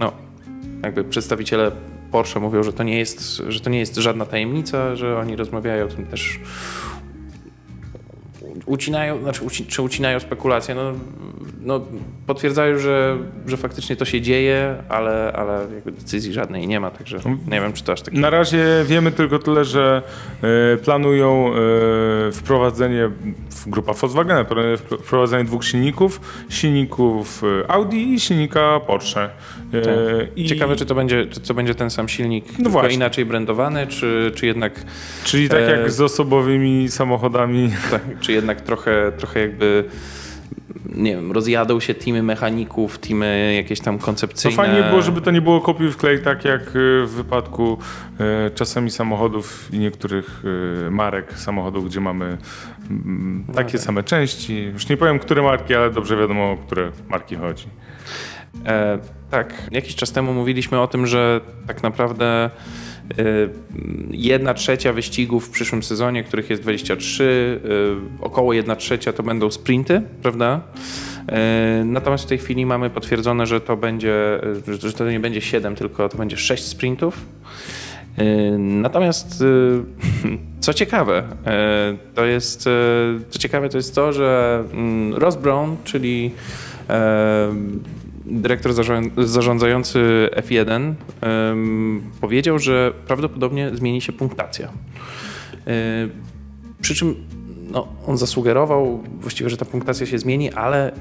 no, 0.00 0.12
jakby 0.82 1.04
przedstawiciele 1.04 1.72
Porsche 2.12 2.40
mówią, 2.40 2.62
że 2.62 2.72
to 2.72 2.82
nie 2.82 2.98
jest, 2.98 3.42
że 3.48 3.60
to 3.60 3.70
nie 3.70 3.78
jest 3.78 3.96
żadna 3.96 4.26
tajemnica, 4.26 4.96
że 4.96 5.18
oni 5.18 5.36
rozmawiają 5.36 5.84
o 5.84 5.88
tym 5.88 6.06
też 6.06 6.40
ucinają, 8.66 9.22
znaczy 9.22 9.44
uci, 9.44 9.66
czy 9.66 9.82
ucinają 9.82 10.20
spekulacje, 10.20 10.74
no, 10.74 10.92
no, 11.60 11.80
potwierdzają, 12.26 12.78
że, 12.78 13.18
że 13.46 13.56
faktycznie 13.56 13.96
to 13.96 14.04
się 14.04 14.20
dzieje, 14.20 14.76
ale, 14.88 15.32
ale 15.36 15.66
decyzji 15.84 16.32
żadnej 16.32 16.66
nie 16.68 16.80
ma, 16.80 16.90
także 16.90 17.18
nie 17.48 17.60
wiem, 17.60 17.72
czy 17.72 17.84
to 17.84 17.92
aż 17.92 18.02
tak. 18.02 18.14
Na 18.14 18.30
razie 18.30 18.64
wiemy 18.84 19.12
tylko 19.12 19.38
tyle, 19.38 19.64
że 19.64 20.02
y, 20.74 20.76
planują 20.76 21.52
y, 22.28 22.32
wprowadzenie, 22.32 23.10
grupa 23.66 23.92
Volkswagen, 23.92 24.46
wprowadzenie 25.02 25.44
dwóch 25.44 25.64
silników, 25.64 26.20
silników 26.48 27.42
Audi 27.68 28.14
i 28.14 28.20
silnika 28.20 28.80
Porsche. 28.86 29.30
Y, 29.74 29.82
tak. 29.82 29.94
i... 30.36 30.46
Ciekawe, 30.46 30.76
czy 30.76 30.86
to 30.86 30.94
będzie, 30.94 31.26
czy 31.26 31.40
to 31.40 31.54
będzie 31.54 31.74
ten 31.74 31.90
sam 31.90 32.08
silnik, 32.08 32.44
no 32.50 32.54
tylko 32.54 32.70
właśnie. 32.70 32.94
inaczej 32.94 33.24
brandowany, 33.24 33.86
czy, 33.86 34.32
czy 34.34 34.46
jednak... 34.46 34.84
Czyli 35.24 35.48
tak 35.48 35.68
jak 35.68 35.90
z 35.90 36.00
osobowymi 36.00 36.88
samochodami. 36.88 37.70
Tak, 37.90 38.02
czy 38.20 38.32
jednak 38.32 38.51
trochę, 38.60 39.12
trochę 39.18 39.40
jakby 39.40 39.84
nie 40.94 41.16
wiem, 41.16 41.32
rozjadą 41.32 41.80
się 41.80 41.94
teamy 41.94 42.22
mechaników, 42.22 42.98
teamy 42.98 43.54
jakieś 43.56 43.80
tam 43.80 43.98
koncepcyjne. 43.98 44.56
No 44.56 44.62
fajnie 44.62 44.82
było, 44.82 45.02
żeby 45.02 45.20
to 45.20 45.30
nie 45.30 45.40
było 45.40 45.60
kopiuj 45.60 45.90
wklej, 45.90 46.22
tak 46.22 46.44
jak 46.44 46.76
y, 46.76 47.06
w 47.06 47.10
wypadku 47.10 47.78
y, 48.46 48.50
czasami 48.54 48.90
samochodów 48.90 49.68
i 49.72 49.78
niektórych 49.78 50.42
y, 50.86 50.90
marek 50.90 51.38
samochodów, 51.38 51.86
gdzie 51.86 52.00
mamy 52.00 52.38
mm, 52.90 53.44
takie 53.54 53.78
no, 53.78 53.84
same 53.84 54.02
części. 54.02 54.62
Już 54.62 54.88
nie 54.88 54.96
powiem, 54.96 55.18
które 55.18 55.42
marki, 55.42 55.74
ale 55.74 55.90
dobrze 55.90 56.16
wiadomo, 56.16 56.50
o 56.50 56.56
które 56.56 56.90
marki 57.08 57.36
chodzi. 57.36 57.66
E, 58.66 58.98
tak, 59.30 59.68
jakiś 59.70 59.94
czas 59.94 60.12
temu 60.12 60.34
mówiliśmy 60.34 60.80
o 60.80 60.86
tym, 60.86 61.06
że 61.06 61.40
tak 61.66 61.82
naprawdę 61.82 62.50
Y, 63.18 63.50
jedna 64.10 64.54
trzecia 64.54 64.92
wyścigów 64.92 65.46
w 65.46 65.50
przyszłym 65.50 65.82
sezonie, 65.82 66.24
których 66.24 66.50
jest 66.50 66.62
23, 66.62 67.60
y, 67.64 68.24
około 68.24 68.52
jedna 68.52 68.76
trzecia 68.76 69.12
to 69.12 69.22
będą 69.22 69.50
sprinty, 69.50 70.02
prawda? 70.22 70.60
Y, 71.80 71.84
natomiast 71.84 72.24
w 72.24 72.26
tej 72.26 72.38
chwili 72.38 72.66
mamy 72.66 72.90
potwierdzone, 72.90 73.46
że 73.46 73.60
to 73.60 73.76
będzie, 73.76 74.40
że 74.80 74.92
to 74.92 75.10
nie 75.10 75.20
będzie 75.20 75.40
7, 75.40 75.76
tylko 75.76 76.08
to 76.08 76.18
będzie 76.18 76.36
6 76.36 76.64
sprintów. 76.64 77.24
Natomiast 78.58 79.44
co 80.60 80.74
ciekawe, 80.74 81.22
to 82.14 82.24
jest 82.24 82.68
co 83.30 83.38
ciekawe 83.38 83.68
to 83.68 83.76
jest 83.76 83.94
to, 83.94 84.12
że 84.12 84.64
mm, 84.72 85.14
Ross 85.14 85.36
Brown, 85.36 85.76
czyli 85.84 86.30
dyrektor 88.26 88.72
zarządzający 89.16 90.28
F1 90.36 90.94
powiedział, 92.20 92.58
że 92.58 92.92
prawdopodobnie 93.06 93.70
zmieni 93.74 94.00
się 94.00 94.12
punktacja. 94.12 94.68
E, 95.66 96.08
przy 96.80 96.94
czym 96.94 97.14
no, 97.72 97.88
on 98.06 98.18
zasugerował 98.18 99.02
właściwie, 99.20 99.50
że 99.50 99.56
ta 99.56 99.64
punktacja 99.64 100.06
się 100.06 100.18
zmieni, 100.18 100.52
ale 100.52 100.92
e, 100.92 100.96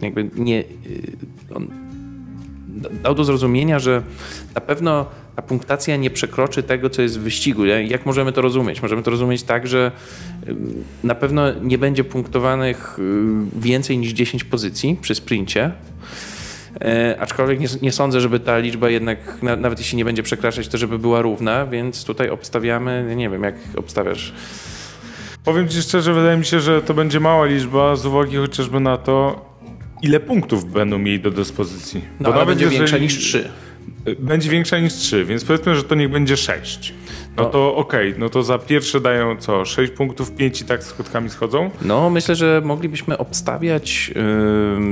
jakby 0.00 0.30
nie. 0.36 0.60
E, 0.60 1.54
on 1.54 1.87
dał 3.02 3.14
do 3.14 3.24
zrozumienia, 3.24 3.78
że 3.78 4.02
na 4.54 4.60
pewno 4.60 5.06
ta 5.36 5.42
punktacja 5.42 5.96
nie 5.96 6.10
przekroczy 6.10 6.62
tego, 6.62 6.90
co 6.90 7.02
jest 7.02 7.18
w 7.18 7.22
wyścigu. 7.22 7.64
Jak 7.64 8.06
możemy 8.06 8.32
to 8.32 8.40
rozumieć? 8.40 8.82
Możemy 8.82 9.02
to 9.02 9.10
rozumieć 9.10 9.42
tak, 9.42 9.66
że 9.66 9.92
na 11.04 11.14
pewno 11.14 11.52
nie 11.62 11.78
będzie 11.78 12.04
punktowanych 12.04 12.98
więcej 13.60 13.98
niż 13.98 14.12
10 14.12 14.44
pozycji 14.44 14.98
przy 15.00 15.14
sprincie, 15.14 15.72
E, 16.80 17.16
aczkolwiek 17.20 17.60
nie, 17.60 17.66
nie, 17.82 17.92
sądzę, 17.92 18.20
żeby 18.20 18.40
ta 18.40 18.58
liczba 18.58 18.90
jednak, 18.90 19.42
na, 19.42 19.56
nawet 19.56 19.78
jeśli 19.78 19.98
nie 19.98 20.04
będzie 20.04 20.22
przekraczać, 20.22 20.68
to 20.68 20.78
żeby 20.78 20.98
była 20.98 21.22
równa, 21.22 21.66
więc 21.66 22.04
tutaj 22.04 22.30
obstawiamy, 22.30 23.14
nie 23.16 23.30
wiem, 23.30 23.42
jak 23.42 23.54
obstawiasz. 23.76 24.32
Powiem 25.44 25.68
Ci 25.68 25.82
szczerze, 25.82 26.14
wydaje 26.14 26.36
mi 26.36 26.44
się, 26.44 26.60
że 26.60 26.82
to 26.82 26.94
będzie 26.94 27.20
mała 27.20 27.46
liczba 27.46 27.96
z 27.96 28.06
uwagi 28.06 28.36
chociażby 28.36 28.80
na 28.80 28.96
to, 28.96 29.47
ile 30.02 30.20
punktów 30.20 30.72
będą 30.72 30.98
mieli 30.98 31.20
do 31.20 31.30
dyspozycji. 31.30 32.04
No, 32.20 32.28
Bo 32.28 32.34
ale 32.34 32.46
będzie 32.46 32.66
większa 32.66 32.82
jeżeli... 32.82 33.02
niż 33.02 33.18
3 33.18 33.48
będzie 34.18 34.50
większa 34.50 34.78
niż 34.78 34.94
3, 34.94 35.24
więc 35.24 35.44
powiedzmy, 35.44 35.74
że 35.74 35.84
to 35.84 35.94
niech 35.94 36.10
będzie 36.10 36.36
6. 36.36 36.94
No, 37.36 37.42
no 37.42 37.50
to 37.50 37.76
okej, 37.76 38.08
okay, 38.08 38.20
no 38.20 38.28
to 38.28 38.42
za 38.42 38.58
pierwsze 38.58 39.00
dają 39.00 39.36
co? 39.36 39.64
6 39.64 39.92
punktów, 39.92 40.32
5 40.32 40.60
i 40.60 40.64
tak 40.64 40.84
schodkami 40.84 41.30
schodzą? 41.30 41.70
No 41.82 42.10
myślę, 42.10 42.34
że 42.34 42.62
moglibyśmy 42.64 43.18
obstawiać 43.18 44.10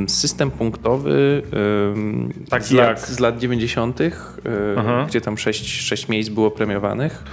system 0.08 0.50
punktowy 0.50 1.42
tak 2.48 2.64
z, 2.64 2.70
jak? 2.70 2.88
Lat, 2.88 3.08
z 3.08 3.18
lat 3.18 3.38
90., 3.38 3.98
gdzie 5.08 5.20
tam 5.20 5.38
6, 5.38 5.82
6 5.82 6.08
miejsc 6.08 6.30
było 6.30 6.50
premiowanych. 6.50 7.24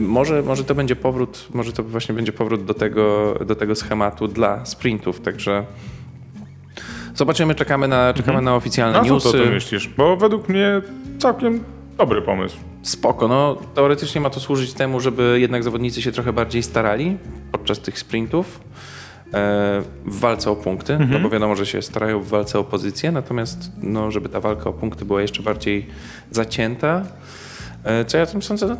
Może, 0.00 0.42
może 0.42 0.64
to 0.64 0.74
będzie 0.74 0.96
powrót, 0.96 1.48
może 1.54 1.72
to 1.72 1.82
właśnie 1.82 2.14
będzie 2.14 2.32
powrót 2.32 2.64
do 2.64 2.74
tego, 2.74 3.34
do 3.46 3.54
tego 3.54 3.74
schematu 3.74 4.28
dla 4.28 4.66
sprintów, 4.66 5.20
także 5.20 5.64
Zobaczymy, 7.14 7.54
czekamy 7.54 7.88
na, 7.88 8.14
czekamy 8.14 8.38
mhm. 8.38 8.44
na 8.44 8.54
oficjalne 8.54 8.98
na 8.98 9.04
newsy. 9.04 9.30
co 9.30 9.32
ty 9.32 9.50
myślisz? 9.50 9.88
Bo 9.88 10.16
według 10.16 10.48
mnie 10.48 10.82
całkiem 11.18 11.64
dobry 11.98 12.22
pomysł. 12.22 12.56
Spoko, 12.82 13.28
no 13.28 13.56
teoretycznie 13.74 14.20
ma 14.20 14.30
to 14.30 14.40
służyć 14.40 14.72
temu, 14.72 15.00
żeby 15.00 15.36
jednak 15.40 15.62
zawodnicy 15.62 16.02
się 16.02 16.12
trochę 16.12 16.32
bardziej 16.32 16.62
starali 16.62 17.16
podczas 17.52 17.80
tych 17.80 17.98
sprintów 17.98 18.60
e, 19.26 19.82
w 20.06 20.18
walce 20.20 20.50
o 20.50 20.56
punkty, 20.56 20.92
no 20.92 21.04
mhm. 21.04 21.22
no 21.22 21.28
bo 21.28 21.32
wiadomo, 21.32 21.56
że 21.56 21.66
się 21.66 21.82
starają 21.82 22.20
w 22.20 22.28
walce 22.28 22.58
o 22.58 22.64
pozycję, 22.64 23.12
natomiast 23.12 23.72
no, 23.82 24.10
żeby 24.10 24.28
ta 24.28 24.40
walka 24.40 24.70
o 24.70 24.72
punkty 24.72 25.04
była 25.04 25.22
jeszcze 25.22 25.42
bardziej 25.42 25.86
zacięta. 26.30 27.02
E, 27.84 28.04
co 28.04 28.16
ja 28.16 28.22
o 28.22 28.26
tym 28.26 28.42
sądzę? 28.42 28.66
No, 28.66 28.76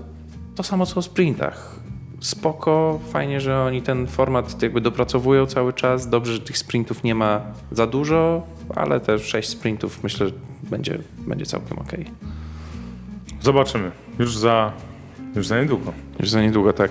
to 0.54 0.62
samo 0.62 0.86
co 0.86 1.00
o 1.00 1.02
sprintach 1.02 1.83
spoko, 2.25 3.00
fajnie, 3.12 3.40
że 3.40 3.61
oni 3.61 3.83
ten 3.83 4.07
format 4.07 4.62
jakby 4.62 4.81
dopracowują 4.81 5.47
cały 5.47 5.73
czas. 5.73 6.09
Dobrze, 6.09 6.33
że 6.33 6.40
tych 6.40 6.59
sprintów 6.59 7.04
nie 7.04 7.14
ma 7.14 7.40
za 7.73 7.87
dużo, 7.87 8.47
ale 8.75 9.00
te 9.00 9.19
6 9.19 9.49
sprintów 9.49 10.02
myślę, 10.02 10.26
że 10.26 10.33
będzie, 10.71 10.99
będzie 11.19 11.47
całkiem 11.47 11.78
ok. 11.78 11.93
Zobaczymy. 13.40 13.90
Już 14.19 14.37
za, 14.37 14.73
już 15.37 15.47
za 15.47 15.61
niedługo. 15.61 15.93
Już 16.21 16.31
za 16.31 16.43
niedługo, 16.43 16.73
tak. 16.73 16.90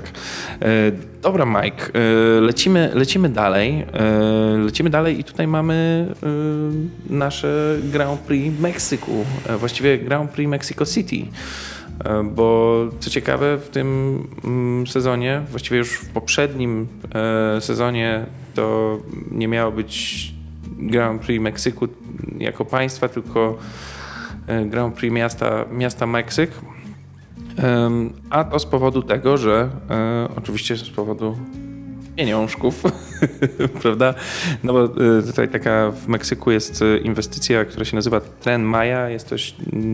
E, 0.62 0.92
dobra, 1.22 1.46
Mike. 1.46 1.86
E, 1.94 2.42
lecimy, 2.42 2.92
lecimy 2.94 3.30
dalej. 3.30 3.86
E, 3.94 4.58
lecimy 4.58 4.90
dalej 4.90 5.20
i 5.20 5.24
tutaj 5.24 5.48
mamy 5.48 6.08
e, 7.10 7.13
nasze 7.13 7.78
Grand 7.84 8.20
Prix 8.20 8.60
Meksyku. 8.60 9.25
E, 9.48 9.58
właściwie 9.58 9.98
Grand 9.98 10.32
Prix 10.32 10.50
Mexico 10.50 10.86
City. 10.86 11.25
E, 12.03 12.24
bo 12.24 12.77
co 13.00 13.10
ciekawe, 13.10 13.57
w 13.57 13.69
tym 13.69 14.19
mm, 14.43 14.88
sezonie, 14.88 15.41
właściwie 15.50 15.77
już 15.77 15.93
w 15.93 16.10
poprzednim 16.10 16.88
e, 17.15 17.62
sezonie, 17.62 18.25
to 18.53 18.98
nie 19.31 19.48
miało 19.48 19.72
być 19.72 20.33
Grand 20.65 21.22
Prix 21.22 21.43
Meksyku 21.43 21.88
jako 22.38 22.65
państwa, 22.65 23.10
tylko 23.10 23.57
e, 24.48 24.65
Grand 24.65 24.95
Prix 24.95 25.13
miasta, 25.13 25.65
miasta 25.72 26.05
Meksyk. 26.05 26.51
A 28.29 28.43
to 28.43 28.60
z 28.60 28.65
powodu 28.65 29.01
tego, 29.01 29.38
że 29.38 29.69
oczywiście 30.38 30.77
z 30.77 30.89
powodu 30.89 31.38
pieniążków, 32.15 32.84
prawda? 33.82 34.13
No 34.63 34.74
bo 34.74 34.86
y, 35.20 35.24
tutaj 35.24 35.50
taka 35.50 35.91
w 35.91 36.08
Meksyku 36.08 36.51
jest 36.51 36.82
y, 36.82 36.98
inwestycja, 36.98 37.65
która 37.65 37.86
się 37.86 37.96
nazywa 37.96 38.22
Tren 38.22 38.63
Maya. 38.63 39.10
Jest 39.10 39.29
to 39.29 39.36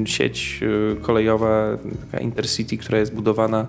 sieć 0.05 0.59
y, 0.61 1.01
kolejowa, 1.01 1.77
taka 2.11 2.23
Intercity, 2.23 2.77
która 2.77 2.97
jest 2.97 3.13
budowana 3.13 3.67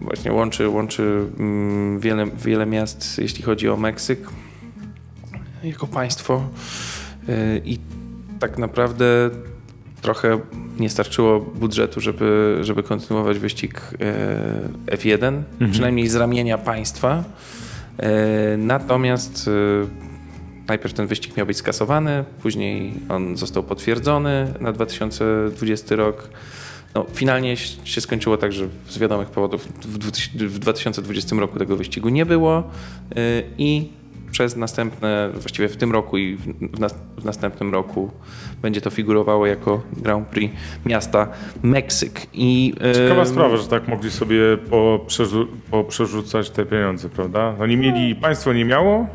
właśnie 0.00 0.32
łączy, 0.32 0.68
łączy 0.68 1.26
mm, 1.38 2.00
wiele, 2.00 2.26
wiele 2.44 2.66
miast, 2.66 3.18
jeśli 3.18 3.42
chodzi 3.42 3.68
o 3.68 3.76
Meksyk 3.76 4.28
jako 5.64 5.86
państwo. 5.86 6.48
I 7.64 7.78
tak 8.40 8.58
naprawdę 8.58 9.30
trochę 10.02 10.40
nie 10.78 10.90
starczyło 10.90 11.40
budżetu, 11.40 12.00
żeby, 12.00 12.58
żeby 12.60 12.82
kontynuować 12.82 13.38
wyścig 13.38 13.80
y, 14.90 14.96
F1, 14.96 15.24
mhm. 15.24 15.70
przynajmniej 15.70 16.08
z 16.08 16.14
ramienia 16.14 16.58
państwa. 16.58 17.24
Y, 18.54 18.56
natomiast 18.56 19.50
najpierw 20.68 20.94
ten 20.94 21.06
wyścig 21.06 21.36
miał 21.36 21.46
być 21.46 21.56
skasowany, 21.56 22.24
później 22.42 22.92
on 23.08 23.36
został 23.36 23.62
potwierdzony 23.62 24.54
na 24.60 24.72
2020 24.72 25.96
rok. 25.96 26.28
No, 26.94 27.06
finalnie 27.14 27.56
się 27.84 28.00
skończyło 28.00 28.36
tak, 28.36 28.52
że 28.52 28.68
z 28.88 28.98
wiadomych 28.98 29.28
powodów 29.28 29.68
w 30.34 30.58
2020 30.58 31.36
roku 31.36 31.58
tego 31.58 31.76
wyścigu 31.76 32.08
nie 32.08 32.26
było 32.26 32.70
i 33.58 33.88
przez 34.30 34.56
następne, 34.56 35.30
właściwie 35.34 35.68
w 35.68 35.76
tym 35.76 35.92
roku 35.92 36.18
i 36.18 36.36
w, 36.36 36.80
nas, 36.80 36.94
w, 37.18 37.24
następnym 37.24 37.72
roku 37.72 38.10
będzie 38.62 38.80
to 38.80 38.90
figurowało 38.90 39.46
jako 39.46 39.82
Grand 39.92 40.28
Prix 40.28 40.54
miasta 40.86 41.28
Meksyk. 41.62 42.26
I, 42.32 42.74
Ciekawa 42.94 43.24
sprawa, 43.24 43.56
że 43.56 43.68
tak 43.68 43.88
mogli 43.88 44.10
sobie 44.10 44.40
poprzerzucać 45.70 46.50
te 46.50 46.66
pieniądze, 46.66 47.08
prawda? 47.08 47.54
No 47.58 47.66
nie 47.66 47.76
mieli, 47.76 48.14
państwo 48.14 48.52
nie 48.52 48.64
miało, 48.64 49.06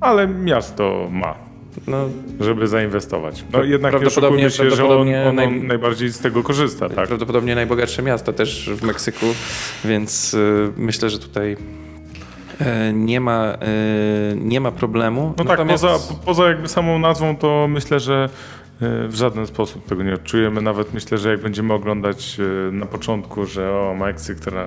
ale 0.00 0.28
miasto 0.28 1.08
ma. 1.10 1.48
No, 1.86 2.08
żeby 2.40 2.68
zainwestować. 2.68 3.44
No 3.52 3.62
jednak 3.62 3.90
prawdopodobnie, 3.90 4.42
nie 4.42 4.50
się, 4.50 4.70
że 4.70 4.88
on, 4.88 5.08
on, 5.28 5.36
naj... 5.36 5.62
najbardziej 5.62 6.08
z 6.08 6.18
tego 6.18 6.42
korzysta. 6.42 6.88
Tak? 6.88 7.06
Prawdopodobnie 7.06 7.54
najbogatsze 7.54 8.02
miasta 8.02 8.32
też 8.32 8.70
w 8.76 8.82
Meksyku, 8.82 9.26
więc 9.84 10.34
y, 10.34 10.72
myślę, 10.76 11.10
że 11.10 11.18
tutaj 11.18 11.56
nie 12.92 13.20
ma, 13.20 13.44
e, 13.44 14.36
nie 14.36 14.60
ma 14.60 14.70
problemu. 14.70 15.34
No 15.38 15.44
tak, 15.44 15.48
Natomiast... 15.48 15.84
tak, 15.84 15.92
poza, 15.92 16.14
poza 16.24 16.48
jakby 16.48 16.68
samą 16.68 16.98
nazwą 16.98 17.36
to 17.36 17.66
myślę, 17.68 18.00
że 18.00 18.28
e, 18.82 19.08
w 19.08 19.14
żaden 19.14 19.46
sposób 19.46 19.86
tego 19.86 20.02
nie 20.02 20.14
odczujemy. 20.14 20.62
Nawet 20.62 20.94
myślę, 20.94 21.18
że 21.18 21.30
jak 21.30 21.40
będziemy 21.40 21.74
oglądać 21.74 22.36
na 22.72 22.86
początku, 22.86 23.46
że 23.46 23.72
o 23.72 23.94
Meksyk, 23.94 24.40
która 24.40 24.66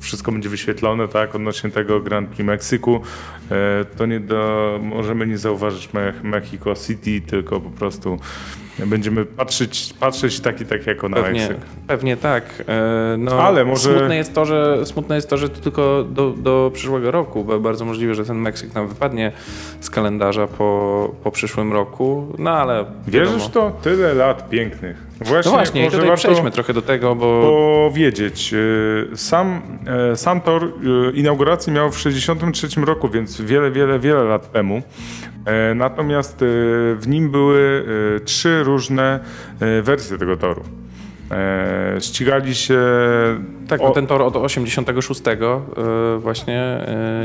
wszystko 0.00 0.32
będzie 0.32 0.48
wyświetlone, 0.48 1.08
tak, 1.08 1.34
odnośnie 1.34 1.70
tego 1.70 2.00
Grand 2.00 2.28
Prix 2.28 2.44
Meksyku, 2.44 3.00
to 3.96 4.06
nie 4.06 4.20
do, 4.20 4.78
możemy 4.82 5.26
nie 5.26 5.38
zauważyć 5.38 5.88
Mexico 6.22 6.74
City, 6.74 7.20
tylko 7.20 7.60
po 7.60 7.70
prostu 7.70 8.18
Będziemy 8.78 9.24
patrzeć, 9.24 9.94
patrzeć 10.00 10.40
taki 10.40 10.66
tak 10.66 10.86
jako 10.86 11.08
na 11.08 11.16
pewnie, 11.16 11.40
Meksyk. 11.40 11.58
Pewnie 11.86 12.16
tak. 12.16 12.44
E, 12.68 13.16
no, 13.18 13.32
Ale 13.42 13.64
może... 13.64 13.98
Smutne 13.98 14.16
jest 14.16 14.34
to, 14.34 14.44
że, 14.44 14.86
smutne 14.86 15.14
jest 15.14 15.30
to, 15.30 15.36
że 15.36 15.48
to 15.48 15.60
tylko 15.60 16.04
do, 16.04 16.30
do 16.30 16.70
przyszłego 16.74 17.10
roku, 17.10 17.44
bo 17.44 17.60
bardzo 17.60 17.84
możliwe, 17.84 18.14
że 18.14 18.24
ten 18.24 18.36
Meksyk 18.38 18.74
nam 18.74 18.88
wypadnie 18.88 19.32
z 19.80 19.90
kalendarza 19.90 20.46
po, 20.46 21.14
po 21.24 21.30
przyszłym 21.30 21.72
roku, 21.72 22.32
no 22.38 22.50
ale... 22.50 22.84
Wierzysz 23.06 23.48
wiadomo. 23.48 23.70
to? 23.70 23.80
Tyle 23.82 24.14
lat 24.14 24.48
pięknych. 24.48 25.05
Właśnie, 25.20 25.50
no 25.50 25.56
właśnie, 25.56 25.86
i 25.86 25.90
tutaj 25.90 26.16
przejdźmy 26.16 26.50
trochę 26.50 26.72
do 26.74 26.82
tego, 26.82 27.14
bo... 27.14 27.42
Powiedzieć. 27.88 28.54
E, 29.12 29.16
sam, 29.16 29.62
e, 30.12 30.16
sam 30.16 30.40
tor 30.40 30.72
inauguracji 31.14 31.72
miał 31.72 31.90
w 31.90 31.96
1963 31.96 32.80
roku, 32.80 33.08
więc 33.08 33.40
wiele, 33.40 33.70
wiele, 33.70 33.98
wiele 33.98 34.24
lat 34.24 34.52
temu. 34.52 34.82
Natomiast 35.74 36.36
w 36.40 37.02
nim 37.06 37.30
były 37.30 37.84
trzy 38.24 38.62
różne 38.62 39.20
e, 39.60 39.82
wersje 39.82 40.18
tego 40.18 40.36
toru. 40.36 40.62
E, 41.30 42.00
ścigali 42.00 42.54
się. 42.54 42.78
Tak, 43.68 43.80
o... 43.80 43.90
ten 43.90 44.06
tor 44.06 44.22
od 44.22 44.36
86 44.36 45.22
e, 45.26 45.60
właśnie 46.18 46.78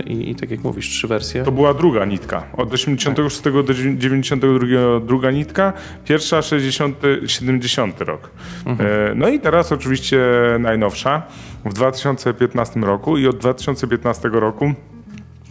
i, 0.05 0.29
i, 0.29 0.35
tak 0.35 0.51
jak 0.51 0.63
mówisz, 0.63 0.89
trzy 0.89 1.07
wersje. 1.07 1.43
To 1.43 1.51
była 1.51 1.73
druga 1.73 2.05
nitka. 2.05 2.43
Od 2.57 2.73
86 2.73 3.41
tak. 3.41 3.53
do 3.53 3.63
92 3.73 4.99
druga 4.99 5.31
nitka, 5.31 5.73
pierwsza 6.05 6.41
60, 6.41 6.97
70 7.25 8.01
rok. 8.01 8.29
Mhm. 8.65 9.19
No 9.19 9.29
i 9.29 9.39
teraz 9.39 9.71
oczywiście 9.71 10.19
najnowsza 10.59 11.21
w 11.65 11.73
2015 11.73 12.79
roku 12.79 13.17
i 13.17 13.27
od 13.27 13.37
2015 13.37 14.29
roku 14.33 14.73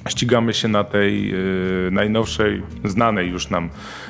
ścigamy 0.08 0.54
się 0.54 0.68
na 0.68 0.84
tej 0.84 1.34
najnowszej, 1.90 2.62
znanej 2.84 3.30
już 3.30 3.50
nam 3.50 3.70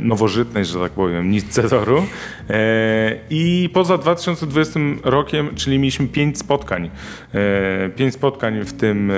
nowożytnej, 0.00 0.64
że 0.64 0.80
tak 0.80 0.92
powiem, 0.92 1.30
nitce 1.30 1.62
toru. 1.68 2.06
E, 2.50 3.18
I 3.30 3.70
poza 3.74 3.98
2020 3.98 4.80
rokiem, 5.04 5.54
czyli 5.54 5.78
mieliśmy 5.78 6.06
pięć 6.06 6.38
spotkań, 6.38 6.90
e, 7.34 7.90
pięć 7.90 8.14
spotkań 8.14 8.64
w 8.64 8.72
tym, 8.72 9.12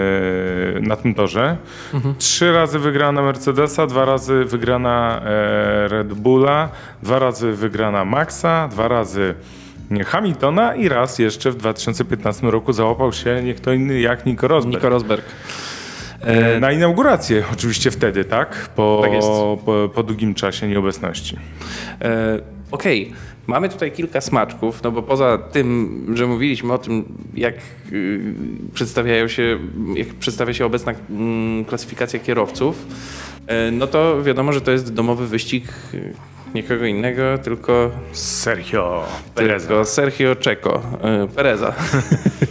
na 0.81 0.97
tym 0.97 1.15
torze. 1.15 1.57
Mhm. 1.95 2.15
Trzy 2.19 2.53
razy 2.53 2.79
wygrana 2.79 3.23
Mercedesa, 3.23 3.87
dwa 3.87 4.05
razy 4.05 4.45
wygrana 4.45 5.21
Red 5.89 6.15
Bulla, 6.15 6.69
dwa 7.03 7.19
razy 7.19 7.53
wygrana 7.53 8.05
Maxa, 8.05 8.69
dwa 8.69 8.89
razy 8.89 9.35
Hamiltona 10.07 10.75
i 10.75 10.89
raz 10.89 11.19
jeszcze 11.19 11.51
w 11.51 11.57
2015 11.57 12.51
roku 12.51 12.73
załapał 12.73 13.13
się 13.13 13.43
nie 13.43 13.55
kto 13.55 13.73
inny 13.73 14.01
jak 14.01 14.27
Nico 14.27 14.49
Rosberg. 14.49 14.77
Nico 14.77 14.89
Rosberg. 14.89 15.25
E, 16.27 16.61
na 16.61 16.73
inaugurację 16.73 17.45
oczywiście 17.53 17.91
wtedy, 17.91 18.25
tak? 18.25 18.69
Po, 18.77 19.01
tak 19.03 19.21
po, 19.65 19.89
po, 19.95 20.03
długim 20.03 20.35
czasie 20.35 20.69
nieobecności. 20.69 21.37
E, 22.01 22.41
Okej. 22.71 23.07
Okay. 23.07 23.35
Mamy 23.47 23.69
tutaj 23.69 23.93
kilka 23.93 24.21
smaczków, 24.21 24.83
no 24.83 24.91
bo 24.91 25.03
poza 25.03 25.39
tym, 25.39 26.07
że 26.15 26.27
mówiliśmy 26.27 26.73
o 26.73 26.79
tym, 26.79 27.05
jak 27.35 27.55
y, 27.93 28.21
przedstawiają 28.75 29.29
się, 29.29 29.59
jak 29.95 30.09
przedstawia 30.09 30.55
się 30.55 30.67
obecna 30.67 30.93
y, 30.93 30.95
klasyfikacja 31.69 32.19
kierowców, 32.19 32.87
y, 33.69 33.73
no 33.73 33.87
to 33.87 34.23
wiadomo, 34.23 34.53
że 34.53 34.61
to 34.61 34.71
jest 34.71 34.95
domowy 34.95 35.27
wyścig 35.27 35.65
nikogo 36.55 36.85
innego, 36.85 37.39
tylko 37.39 37.91
Sergio 38.13 39.07
Pereza. 39.35 39.67
Tylko 39.69 39.85
Sergio 39.85 40.37
Checo, 40.45 40.83
e, 41.03 41.29
Pereza. 41.29 41.75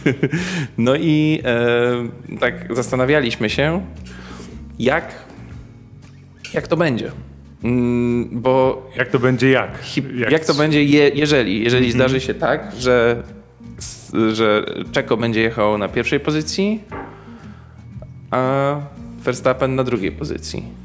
no 0.77 0.95
i 0.95 1.41
e, 1.45 2.37
tak 2.39 2.75
zastanawialiśmy 2.75 3.49
się, 3.49 3.85
jak, 4.79 5.15
jak 6.53 6.67
to 6.67 6.77
będzie. 6.77 7.11
Mm, 7.63 8.29
bo 8.31 8.85
jak 8.97 9.07
to 9.07 9.19
będzie 9.19 9.49
jak? 9.49 9.97
Jak, 10.15 10.31
jak 10.31 10.45
to 10.45 10.53
będzie, 10.53 10.83
je, 10.83 11.09
jeżeli, 11.09 11.63
jeżeli 11.63 11.85
mm 11.85 11.91
-hmm. 11.91 11.95
zdarzy 11.95 12.21
się 12.21 12.33
tak, 12.33 12.71
że, 12.79 13.23
że 14.33 14.65
Czeko 14.91 15.17
będzie 15.17 15.41
jechał 15.41 15.77
na 15.77 15.87
pierwszej 15.87 16.19
pozycji, 16.19 16.83
a 18.31 18.75
Verstappen 19.23 19.75
na 19.75 19.83
drugiej 19.83 20.11
pozycji. 20.11 20.82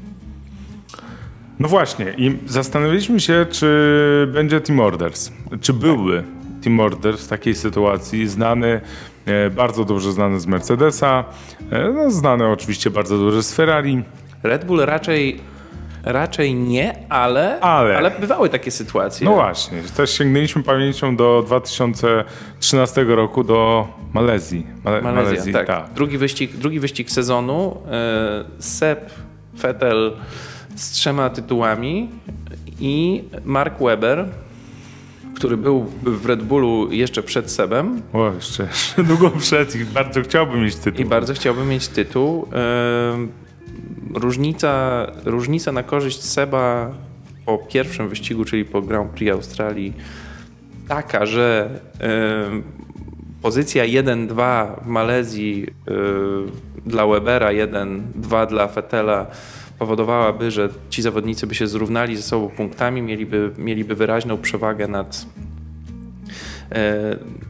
No 1.59 1.67
właśnie 1.67 2.13
i 2.17 2.37
zastanawialiśmy 2.45 3.19
się, 3.19 3.45
czy 3.51 4.29
będzie 4.33 4.61
Team 4.61 4.79
Orders, 4.79 5.31
czy 5.61 5.73
byłby 5.73 6.23
Team 6.63 6.79
Orders 6.79 7.25
w 7.25 7.27
takiej 7.27 7.55
sytuacji, 7.55 8.27
znany, 8.27 8.81
e, 9.25 9.49
bardzo 9.49 9.85
dobrze 9.85 10.11
znany 10.11 10.39
z 10.39 10.47
Mercedesa, 10.47 11.25
e, 11.71 11.91
no, 11.91 12.11
znany 12.11 12.47
oczywiście 12.47 12.89
bardzo 12.89 13.17
dobrze 13.17 13.43
z 13.43 13.53
Ferrari. 13.53 14.03
Red 14.43 14.65
Bull 14.65 14.79
raczej 14.79 15.39
Raczej 16.03 16.55
nie, 16.55 16.95
ale, 17.09 17.59
ale, 17.59 17.97
ale 17.97 18.11
bywały 18.11 18.49
takie 18.49 18.71
sytuacje. 18.71 19.25
No 19.25 19.33
właśnie, 19.33 19.81
też 19.97 20.17
sięgnęliśmy 20.17 20.63
pamięcią 20.63 21.15
do 21.15 21.43
2013 21.45 23.03
roku 23.03 23.43
do 23.43 23.87
Malezji. 24.13 24.67
Male 24.83 25.01
Malezja, 25.01 25.23
Malezji, 25.23 25.53
tak. 25.53 25.67
tak. 25.67 25.93
Drugi, 25.93 26.17
wyścig, 26.17 26.57
drugi 26.57 26.79
wyścig 26.79 27.11
sezonu. 27.11 27.77
E, 27.91 28.43
Seb, 28.59 29.11
Vettel 29.53 30.13
z 30.79 30.91
trzema 30.91 31.29
tytułami 31.29 32.09
i 32.79 33.23
Mark 33.45 33.79
Webber, 33.79 34.25
który 35.35 35.57
był 35.57 35.85
w 36.03 36.25
Red 36.25 36.43
Bullu 36.43 36.91
jeszcze 36.91 37.23
przed 37.23 37.51
Sebem. 37.51 38.01
O, 38.13 38.31
jeszcze, 38.33 38.63
jeszcze 38.63 39.03
długo 39.03 39.29
przed 39.29 39.75
i 39.75 39.85
bardzo 39.85 40.21
chciałbym 40.21 40.63
mieć 40.63 40.75
tytuł. 40.75 41.01
I 41.01 41.05
bardzo 41.05 41.33
chciałbym 41.33 41.67
mieć 41.67 41.87
tytuł. 41.87 42.47
Różnica, 44.13 45.05
różnica 45.25 45.71
na 45.71 45.83
korzyść 45.83 46.23
Seba 46.23 46.91
po 47.45 47.57
pierwszym 47.57 48.09
wyścigu, 48.09 48.45
czyli 48.45 48.65
po 48.65 48.81
Grand 48.81 49.11
Prix 49.11 49.31
Australii, 49.31 49.93
taka, 50.87 51.25
że 51.25 51.69
pozycja 53.41 53.83
1-2 53.83 54.67
w 54.83 54.87
Malezji 54.87 55.67
dla 56.85 57.07
Webera, 57.07 57.49
1-2 57.49 58.47
dla 58.47 58.67
Fetela 58.67 59.25
powodowałaby, 59.79 60.51
że 60.51 60.69
ci 60.89 61.01
zawodnicy 61.01 61.47
by 61.47 61.55
się 61.55 61.67
zrównali 61.67 62.15
ze 62.15 62.23
sobą 62.23 62.49
punktami, 62.49 63.01
mieliby, 63.01 63.51
mieliby 63.57 63.95
wyraźną 63.95 64.37
przewagę 64.37 64.87
nad, 64.87 65.25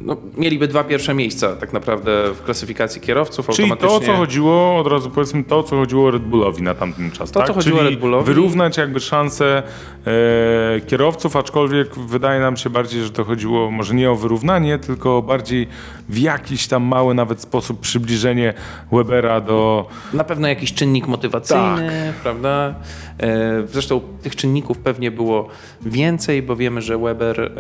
no, 0.02 0.18
mieliby 0.38 0.68
dwa 0.68 0.84
pierwsze 0.84 1.14
miejsca 1.14 1.56
tak 1.56 1.74
naprawdę 1.74 2.34
w 2.34 2.44
klasyfikacji 2.44 3.02
kierowców. 3.02 3.48
Czyli 3.48 3.78
to, 3.78 3.96
o 3.96 4.00
co 4.00 4.14
chodziło, 4.14 4.78
od 4.78 4.88
razu 4.88 5.10
powiedzmy, 5.10 5.44
to, 5.44 5.64
co 5.64 5.76
chodziło 5.76 6.12
Red 6.12 6.24
Bullowi 6.24 6.64
na 6.64 6.76
tamten 6.76 7.12
czas. 7.12 7.32
To, 7.32 7.40
tak? 7.40 7.48
co 7.48 7.54
chodziło 7.54 7.78
Czyli 7.78 7.90
Red 7.90 8.00
Bullowi. 8.00 8.26
wyrównać 8.26 8.78
jakby 8.78 9.00
szanse 9.00 9.64
e, 10.08 10.82
kierowców, 10.82 11.36
aczkolwiek 11.36 11.96
wydaje 11.96 12.40
nam 12.40 12.58
się 12.58 12.70
bardziej, 12.70 13.04
że 13.04 13.10
to 13.10 13.24
chodziło 13.24 13.72
może 13.72 13.96
nie 13.96 14.12
o 14.12 14.16
wyrównanie, 14.16 14.80
tylko 14.80 15.22
bardziej 15.22 15.68
w 16.10 16.18
jakiś 16.18 16.68
tam 16.68 16.84
mały 16.84 17.14
nawet 17.14 17.42
sposób 17.42 17.80
przybliżenie 17.80 18.54
Webera 18.92 19.42
do... 19.42 19.88
Na 20.14 20.24
pewno 20.24 20.48
jakiś 20.48 20.74
czynnik 20.74 21.08
motywacyjny, 21.08 22.14
prawda? 22.24 22.76
E, 23.20 23.50
Zresztą 23.68 24.02
tych 24.22 24.36
czynników 24.36 24.78
pewnie 24.78 25.12
było 25.12 25.48
więcej, 25.82 26.42
bo 26.44 26.56
wiemy, 26.56 26.82
że 26.82 26.98
Weber, 26.98 27.52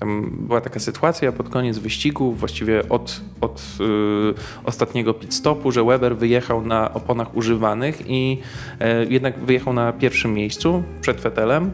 tam 0.00 0.43
była 0.44 0.60
taka 0.60 0.80
sytuacja 0.80 1.32
pod 1.32 1.48
koniec 1.48 1.78
wyścigu, 1.78 2.32
właściwie 2.32 2.88
od, 2.88 3.20
od 3.40 3.62
y, 3.80 4.64
ostatniego 4.64 5.14
pit 5.14 5.34
stopu, 5.34 5.72
że 5.72 5.84
Weber 5.84 6.16
wyjechał 6.16 6.62
na 6.62 6.94
oponach 6.94 7.36
używanych 7.36 8.02
i 8.06 8.38
e, 8.80 9.04
jednak 9.04 9.38
wyjechał 9.38 9.72
na 9.72 9.92
pierwszym 9.92 10.34
miejscu 10.34 10.82
przed 11.00 11.20
Vettelem 11.20 11.70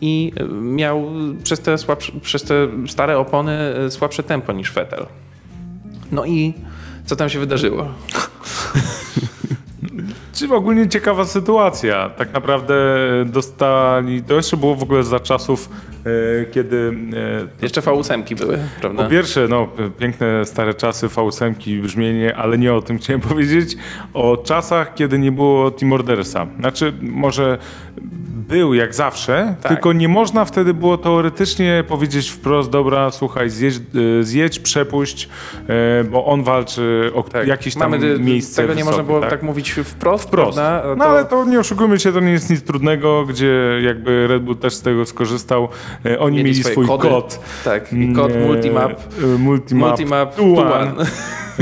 i 0.00 0.32
e, 0.36 0.44
miał 0.54 1.10
przez 1.44 1.60
te, 1.60 1.78
słabsze, 1.78 2.12
przez 2.22 2.42
te 2.42 2.54
stare 2.86 3.18
opony 3.18 3.52
e, 3.52 3.90
słabsze 3.90 4.22
tempo 4.22 4.52
niż 4.52 4.72
Vettel. 4.72 5.06
No 6.12 6.24
i 6.24 6.54
co 7.06 7.16
tam 7.16 7.28
się 7.28 7.38
wydarzyło? 7.38 7.88
Czy 10.34 10.54
ogólnie 10.54 10.88
ciekawa 10.88 11.24
sytuacja. 11.24 12.10
Tak 12.10 12.32
naprawdę 12.32 12.74
dostali, 13.26 14.22
to 14.22 14.34
jeszcze 14.34 14.56
było 14.56 14.74
w 14.74 14.82
ogóle 14.82 15.02
za 15.02 15.20
czasów, 15.20 15.68
kiedy 16.52 16.94
e, 17.60 17.62
Jeszcze 17.62 17.80
V8 17.80 18.38
były, 18.38 18.58
prawda? 18.80 19.04
Po 19.04 19.10
pierwsze, 19.10 19.48
no, 19.48 19.68
piękne 19.98 20.44
stare 20.44 20.74
czasy, 20.74 21.06
V8, 21.06 21.80
brzmienie, 21.82 22.36
ale 22.36 22.58
nie 22.58 22.74
o 22.74 22.82
tym 22.82 22.98
chciałem 22.98 23.20
powiedzieć. 23.30 23.76
O 24.14 24.36
czasach, 24.36 24.94
kiedy 24.94 25.18
nie 25.18 25.32
było 25.32 25.70
Team 25.70 25.92
Ordersa. 25.92 26.46
Znaczy, 26.58 26.92
może 27.02 27.58
był 28.48 28.74
jak 28.74 28.94
zawsze, 28.94 29.54
Tak. 29.62 29.72
tylko 29.72 29.92
nie 29.92 30.08
można 30.08 30.44
wtedy 30.44 30.74
było 30.74 30.98
teoretycznie 30.98 31.84
powiedzieć 31.88 32.30
wprost, 32.30 32.70
dobra, 32.70 33.10
słuchaj, 33.10 33.50
zjedź, 33.50 33.76
e, 34.20 34.24
zjedź 34.24 34.58
przepuść, 34.58 35.28
e, 35.68 36.04
bo 36.04 36.24
on 36.26 36.42
walczy 36.42 37.10
o 37.14 37.22
Tak. 37.22 37.46
jakieś 37.46 37.74
tam 37.74 37.90
Mamy, 37.90 38.18
miejsce 38.18 38.62
Tego 38.62 38.74
nie 38.74 38.84
można 38.84 39.02
było 39.02 39.20
tak, 39.20 39.42
mówić 39.42 39.70
wprost, 39.70 40.24
Wprost. 40.24 40.58
prawda? 40.58 40.82
No 40.96 41.04
ale 41.04 41.24
to 41.24 41.44
nie 41.44 41.60
oszukujmy 41.60 41.98
się, 42.00 42.12
to 42.12 42.20
nie 42.20 42.30
jest 42.30 42.50
nic 42.50 42.62
trudnego, 42.62 43.24
gdzie 43.26 43.80
jakby 43.84 44.26
Red 44.26 44.42
Bull 44.42 44.56
też 44.56 44.74
z 44.74 44.82
tego 44.82 45.06
skorzystał. 45.06 45.68
E, 46.06 46.18
Oni 46.18 46.36
mieli, 46.36 46.54
swoje 46.54 46.74
swój 46.74 46.86
kody. 46.86 47.08
kod. 47.08 47.40
Tak, 47.64 47.92
i 47.92 48.12
kod 48.12 48.32
E, 48.32 48.38
multimap. 48.46 48.92
Multimap, 49.38 49.88
Multimap 49.88 50.34
to 50.34 50.42
to. 50.42 51.02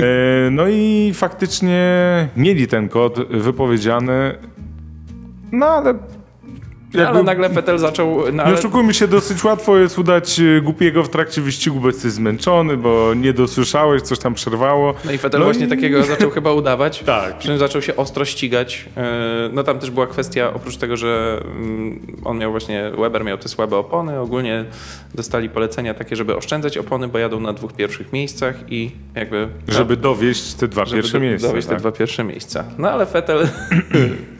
E, 0.03 0.51
No 0.51 0.69
i 0.69 1.13
faktycznie 1.15 1.81
mieli 2.37 2.67
ten 2.67 2.89
kod 2.89 3.29
wypowiedziany. 3.31 4.35
No 5.53 5.67
ale. 5.67 5.95
Ale 6.95 7.03
jakby- 7.05 7.23
nagle 7.23 7.49
Vettel 7.49 7.79
zaczął... 7.79 8.19
No, 8.25 8.31
nie 8.33 8.43
ale, 8.43 8.59
oszukujmy 8.59 8.95
się, 8.95 9.09
dosyć 9.09 9.45
łatwo 9.45 9.77
jest 9.79 9.99
udać 9.99 10.41
e, 10.41 10.61
głupiego 10.61 11.03
w 11.03 11.09
trakcie 11.09 11.41
wyścigu, 11.43 11.81
bo 11.81 11.87
jesteś 11.87 12.13
zmęczony, 12.13 12.77
bo 12.77 13.15
nie 13.15 13.33
dosłyszałeś, 13.33 14.03
coś 14.03 14.19
tam 14.19 14.35
przerwało. 14.35 14.95
no 15.05 15.13
i 15.13 15.19
Vettel 15.19 15.41
No 15.41 15.47
właśnie 15.47 15.67
i- 15.67 15.69
takiego 15.69 16.03
zaczął 16.03 16.31
chyba 16.31 16.53
udawać. 16.53 17.03
Tak. 17.07 17.39
Przy 17.39 17.49
czym 17.49 17.59
zaczął 17.59 17.83
się 17.83 17.97
ostro 17.97 18.25
ścigać. 18.25 18.89
E, 18.97 19.51
No 19.53 19.63
tam 19.65 19.79
też 19.79 19.91
była 19.91 20.07
kwestia, 20.07 20.53
oprócz 20.55 20.77
tego, 20.77 20.97
że 20.97 21.41
mm, 21.57 22.01
on 22.25 22.39
miał 22.39 22.51
właśnie, 22.51 22.91
Weber 22.99 23.25
miał 23.25 23.39
te 23.39 23.49
słabe 23.49 23.77
opony, 23.77 24.21
ogólnie 24.21 24.65
dostali 25.15 25.49
polecenia 25.49 25.95
takie, 25.95 26.17
żeby 26.17 26.37
oszczędzać 26.37 26.79
opony, 26.79 27.09
bo 27.09 27.19
jadą 27.19 27.41
na 27.41 27.53
dwóch 27.53 27.73
pierwszych 27.73 28.13
miejscach 28.13 28.55
i 28.69 28.91
jakby... 29.15 29.49
Żeby 29.69 29.97
dowieść 29.97 30.55
te 30.55 30.69
dwa 30.69 30.87
pierwsze 30.87 31.13
do- 31.13 31.21
miejsca. 31.21 31.49
dowieść 31.49 31.67
tak. 31.69 31.77
te 31.77 31.81
dwa 31.81 31.93
pierwsze 31.93 32.25
miejsca. 32.25 32.65
No 32.79 32.91
ale 32.91 33.07
Vettel, 33.07 33.49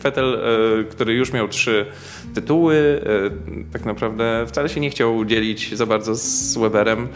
Vettel 0.03 0.35
e, 0.81 0.85
który 0.85 1.15
już 1.15 1.33
miał 1.33 1.49
trzy 1.49 1.87
tytuły, 2.35 3.03
e, 3.67 3.73
tak 3.73 3.85
naprawdę 3.85 4.45
wcale 4.47 4.69
się 4.69 4.81
nie 4.81 4.91
chciał 4.91 5.25
dzielić 5.25 5.77
za 5.77 5.87
bardzo 5.87 6.15
z 6.15 6.59
Weberem 6.59 7.09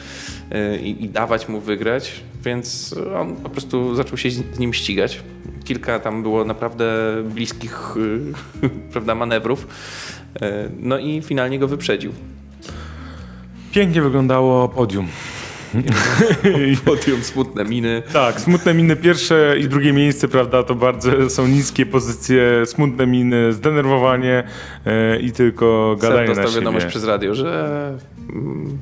e, 0.51 0.79
i, 0.79 1.05
i 1.05 1.09
dawać 1.09 1.49
mu 1.49 1.61
wygrać, 1.61 2.21
więc 2.45 2.95
on 3.17 3.37
po 3.37 3.51
prostu 3.51 3.95
zaczął 3.95 4.19
się 4.19 4.31
z 4.31 4.59
nim 4.59 4.75
ścigać. 4.75 5.23
Kilka 5.65 5.99
tam 5.99 6.23
było 6.23 6.45
naprawdę 6.45 6.85
bliskich 7.25 7.95
e, 8.63 8.69
prawda, 8.93 9.15
manewrów. 9.15 9.67
No 10.81 10.99
i 10.99 11.23
finalnie 11.23 11.59
go 11.59 11.69
wyprzedził. 11.69 12.13
Pięknie 13.73 14.03
wyglądało 14.03 14.69
podium. 14.69 15.09
Podium, 16.85 17.23
smutne 17.23 17.65
miny. 17.65 18.03
Tak, 18.13 18.41
smutne 18.41 18.75
miny 18.75 18.97
pierwsze 18.97 19.57
i 19.59 19.69
drugie 19.69 19.93
miejsce, 19.93 20.29
prawda, 20.29 20.63
to 20.63 20.75
bardzo 20.75 21.31
są 21.31 21.47
niskie 21.47 21.87
pozycje, 21.87 22.67
smutne 22.67 23.07
miny, 23.07 23.53
zdenerwowanie 23.53 24.45
e, 24.87 25.21
i 25.21 25.33
tylko 25.33 25.97
gadanie 26.01 26.29
na 26.29 26.35
siebie. 26.35 26.55
wiadomość 26.55 26.87
przez 26.87 27.05
radio, 27.05 27.35
że 27.35 27.99
mm, 28.31 28.79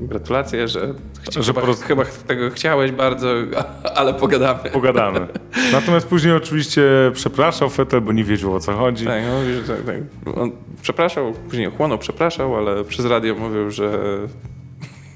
gratulacje, 0.00 0.68
że, 0.68 0.94
chci- 1.24 1.42
Że 1.42 1.52
chyba, 1.54 1.74
chyba 1.74 2.04
tego 2.04 2.50
chciałeś 2.50 2.92
bardzo, 2.92 3.28
ale 3.96 4.14
pogadamy. 4.14 4.70
Pogadamy. 4.72 5.26
Natomiast 5.72 6.06
później 6.06 6.34
oczywiście 6.34 6.82
przepraszał 7.14 7.70
Fetel, 7.70 8.00
bo 8.00 8.12
nie 8.12 8.24
wiedział 8.24 8.54
o 8.54 8.60
co 8.60 8.72
chodzi. 8.72 9.04
Tak, 9.06 9.22
no, 9.26 9.74
tak, 9.74 9.86
tak. 9.86 10.36
On 10.38 10.52
przepraszał, 10.82 11.32
później 11.32 11.66
ochłonął, 11.66 11.98
przepraszał, 11.98 12.56
ale 12.56 12.84
przez 12.84 13.06
radio 13.06 13.34
mówił, 13.34 13.70
że 13.70 13.90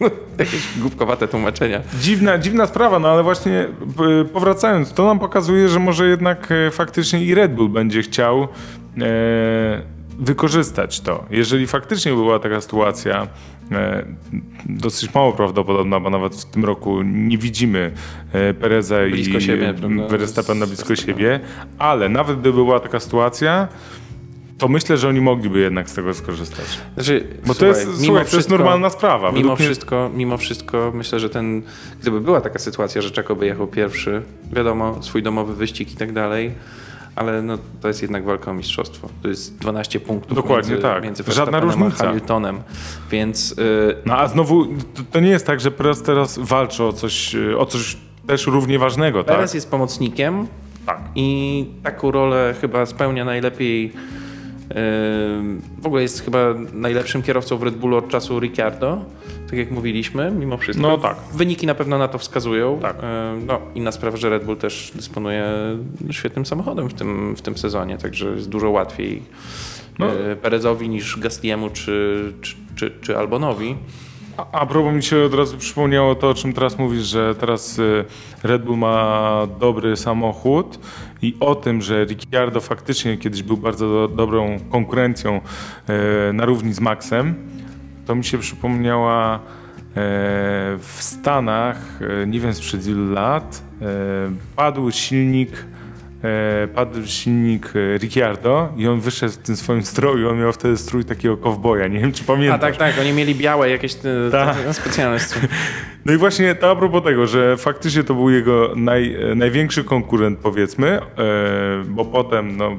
jakieś 0.39 0.79
głupkowate 0.79 1.29
tłumaczenia. 1.29 1.81
Dziwna, 2.01 2.39
dziwna 2.39 2.67
sprawa, 2.67 2.99
no 2.99 3.09
ale 3.09 3.23
właśnie 3.23 3.67
p- 3.97 4.25
powracając, 4.33 4.93
to 4.93 5.05
nam 5.07 5.19
pokazuje, 5.19 5.69
że 5.69 5.79
może 5.79 6.09
jednak 6.09 6.49
e, 6.53 6.71
faktycznie 6.71 7.25
i 7.25 7.35
Red 7.35 7.55
Bull 7.55 7.69
będzie 7.69 8.03
chciał 8.03 8.43
e, 8.43 8.47
wykorzystać 10.19 11.01
to. 11.01 11.25
Jeżeli 11.31 11.67
faktycznie 11.67 12.13
była 12.13 12.39
taka 12.39 12.61
sytuacja, 12.61 13.27
e, 13.73 14.05
dosyć 14.67 15.15
mało 15.15 15.33
prawdopodobna, 15.33 16.01
bo 16.01 16.11
nawet 16.11 16.35
w 16.37 16.45
tym 16.45 16.65
roku 16.65 17.03
nie 17.03 17.39
widzimy 17.39 17.93
Pereza 18.61 18.97
Blisko 19.11 19.41
i? 19.41 19.75
Verstappena 20.09 20.67
blisko 20.67 20.97
siebie, 20.97 21.41
ale 21.79 22.09
nawet 22.09 22.41
gdyby 22.41 22.57
była 22.57 22.81
taka 22.81 23.01
sytuacja, 23.01 23.69
to 24.61 24.68
myślę, 24.68 24.96
że 24.96 25.09
oni 25.09 25.20
mogliby 25.20 25.59
jednak 25.61 25.90
z 25.90 25.94
tego 25.94 26.14
skorzystać. 26.14 26.66
Znaczy, 26.94 27.27
Bo 27.46 27.55
to 27.55 27.61
słuchaj, 27.61 27.68
jest, 27.68 27.87
mimo 27.87 27.96
słuchaj, 27.96 28.14
to 28.14 28.20
jest 28.20 28.31
wszystko- 28.33 28.55
normalna 28.55 28.90
sprawa. 28.90 29.29
Mimo 29.29 29.37
Według 29.42 29.59
mnie- 29.59 29.66
wszystko, 29.68 30.11
mimo 30.14 30.37
wszystko 30.37 30.92
myślę, 30.94 31.20
że 31.20 31.31
ten, 31.31 31.62
gdyby 32.01 32.20
była 32.20 32.40
taka 32.40 32.59
sytuacja, 32.59 33.03
że 33.03 33.11
Czeko 33.11 33.37
by 33.37 33.46
jechał 33.46 33.66
pierwszy, 33.66 34.23
wiadomo, 34.53 35.03
swój 35.03 35.23
domowy 35.23 35.55
wyścig 35.55 35.92
i 35.92 35.96
tak 35.96 36.12
dalej, 36.12 36.53
ale 37.16 37.42
no, 37.42 37.59
to 37.81 37.88
jest 37.88 38.03
jednak 38.03 38.25
walka 38.25 38.51
o 38.51 38.55
mistrzostwo. 38.55 39.09
To 39.23 39.29
jest 39.29 39.59
12 39.59 40.01
punktów 40.01 40.37
Dokładnie 40.37 40.70
między, 40.70 40.83
tak. 40.83 41.05
między 41.05 41.23
Żadna 41.23 41.35
Verstappenem 41.35 41.68
a 41.70 41.73
różnica. 41.85 42.07
Hamiltonem, 42.07 42.61
więc 43.11 43.53
y, 43.53 43.96
No 44.07 44.18
a 44.18 44.29
znowu, 44.29 44.66
to, 44.66 45.03
to 45.12 45.20
nie 45.20 45.31
jest 45.31 45.46
tak, 45.46 45.61
że 45.61 45.70
Perez 45.70 46.03
teraz 46.03 46.38
walczy 46.38 46.85
o 46.85 46.92
coś, 46.92 47.37
o 47.59 47.66
coś 47.66 47.96
też 48.27 48.46
równie 48.46 48.79
ważnego, 48.79 49.25
tak? 49.25 49.37
Perez 49.37 49.55
jest 49.55 49.70
pomocnikiem 49.70 50.46
Tak. 50.87 51.01
i 51.14 51.66
taką 51.83 52.11
rolę 52.11 52.55
chyba 52.61 52.87
spełnia 52.87 53.25
najlepiej 53.25 53.92
w 55.78 55.87
ogóle 55.87 56.02
jest 56.02 56.24
chyba 56.24 56.38
najlepszym 56.72 57.22
kierowcą 57.22 57.56
w 57.56 57.62
Red 57.62 57.76
Bullu 57.76 57.96
od 57.96 58.09
czasu 58.09 58.40
Ricciardo, 58.40 59.04
tak 59.50 59.59
jak 59.59 59.70
mówiliśmy, 59.70 60.30
mimo 60.30 60.56
wszystko. 60.56 60.88
No 60.88 60.98
tak. 60.98 61.16
Wyniki 61.35 61.66
na 61.66 61.74
pewno 61.74 61.98
na 61.98 62.09
to 62.09 62.18
wskazują. 62.18 62.78
Tak. 62.83 62.96
No, 63.46 63.61
inna 63.74 63.92
sprawa, 63.92 64.16
że 64.16 64.30
Red 64.30 64.44
Bull 64.44 64.56
też 64.56 64.92
dysponuje 64.94 65.44
świetnym 66.11 66.46
samochodem 66.46 66.88
w 66.88 66.94
tym, 66.94 67.37
w 67.37 67.42
tym 67.42 67.59
sezonie, 67.59 67.98
także 67.98 68.26
jest 68.30 68.48
dużo 68.48 68.70
łatwiej 68.70 69.22
No. 69.98 70.06
y, 70.33 70.37
Perezowi 70.37 70.88
niż 70.88 71.18
Gastiemu 71.18 71.70
czy, 71.70 72.33
czy, 72.40 72.56
czy, 72.76 72.92
czy 73.00 73.18
Albonowi. 73.18 73.76
A, 74.37 74.50
a 74.61 74.66
propos 74.66 74.94
mi 74.94 75.02
się 75.02 75.22
od 75.22 75.35
razu 75.35 75.59
przypomniało 75.59 76.14
to, 76.14 76.28
o 76.28 76.35
czym 76.35 76.52
teraz 76.52 76.78
mówisz, 76.78 77.02
że 77.06 77.35
teraz 77.35 77.78
y, 77.78 78.04
Red 78.42 78.62
Bull 78.64 78.76
ma 78.78 79.46
dobry 79.61 79.96
samochód 79.96 80.78
i 81.22 81.37
o 81.40 81.54
tym, 81.54 81.83
że 81.83 82.04
Ricciardo 82.04 82.61
faktycznie 82.61 83.16
kiedyś 83.18 83.42
był 83.42 83.56
bardzo 83.56 83.88
do, 83.88 84.09
dobrą 84.16 84.61
konkurencją 84.70 85.40
y, 86.30 86.33
na 86.33 86.44
równi 86.44 86.72
z 86.72 86.80
Maxem, 86.80 87.35
to 88.06 88.14
mi 88.14 88.24
się 88.24 88.38
przypomniała 88.38 89.37
y, 89.37 89.40
w 90.78 90.96
Stanach, 90.98 92.02
y, 92.22 92.26
nie 92.26 92.40
wiem 92.40 92.54
sprzed 92.54 92.87
ilu 92.87 93.12
lat, 93.12 93.62
y, 93.83 93.85
padł 94.56 94.90
silnik 94.90 95.52
e, 95.52 95.80
padł 96.74 97.06
silnik 97.06 97.72
e, 97.76 97.98
Ricciardo 97.98 98.68
i 98.76 98.88
on 98.88 99.00
wyszedł 99.00 99.33
w 99.33 99.37
tym 99.37 99.56
swoim 99.56 99.83
stroju, 99.83 100.28
on 100.30 100.38
miał 100.40 100.52
wtedy 100.52 100.76
strój 100.76 101.04
takiego 101.04 101.37
kowboja, 101.37 101.87
nie 101.87 101.98
wiem 101.98 102.12
czy 102.12 102.22
A 102.22 102.26
pamiętasz. 102.26 102.61
tak, 102.61 102.76
tak, 102.76 102.94
oni 103.00 103.12
mieli 103.12 103.35
białe 103.35 103.70
jakieś 103.70 103.94
e, 103.94 104.30
Tak. 104.30 104.56
takie 104.56 104.72
specjalne 104.74 105.18
strój. 105.20 105.42
No 106.04 106.12
i 106.12 106.16
właśnie 106.16 106.54
to 106.54 106.70
a 106.70 106.76
propos 106.76 107.04
tego, 107.04 107.26
że 107.26 107.56
faktycznie 107.56 108.04
to 108.04 108.14
był 108.14 108.30
jego 108.30 108.72
naj, 108.76 109.14
e, 109.30 109.35
największy 109.35 109.85
konkurent 109.85 110.38
powiedzmy, 110.38 110.88
e, 110.88 111.02
bo 111.88 112.04
potem 112.04 112.56
no, 112.56 112.76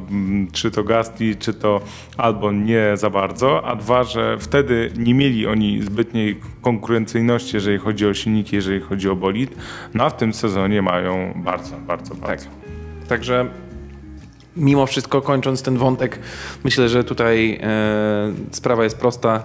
czy 0.52 0.72
to 0.72 0.84
Gasti, 0.84 1.36
czy 1.36 1.54
to 1.54 1.82
Albon 2.18 2.64
nie 2.64 2.92
za 2.98 3.10
bardzo, 3.10 3.66
a 3.66 3.76
dwa, 3.76 4.04
że 4.04 4.38
wtedy 4.40 4.92
nie 4.98 5.14
mieli 5.14 5.48
oni 5.48 5.82
zbytniej 5.84 6.40
konkurencyjności, 6.62 7.56
jeżeli 7.56 7.78
chodzi 7.78 8.08
o 8.08 8.14
silniki, 8.14 8.56
jeżeli 8.56 8.82
chodzi 8.82 9.10
o 9.10 9.16
bolid, 9.16 9.56
no 9.94 10.04
a 10.04 10.10
w 10.10 10.18
tym 10.18 10.34
sezonie 10.34 10.82
mają 10.82 11.34
bardzo, 11.36 11.76
bardzo, 11.88 12.16
bardzo. 12.16 12.46
Tak. 12.46 12.61
Także 13.12 13.46
mimo 14.58 14.86
wszystko, 14.86 15.22
kończąc 15.22 15.62
ten 15.62 15.78
wątek, 15.78 16.20
myślę, 16.64 16.90
że 16.90 17.04
tutaj 17.04 17.60
e, 17.64 18.34
sprawa 18.52 18.84
jest 18.84 18.98
prosta. 18.98 19.44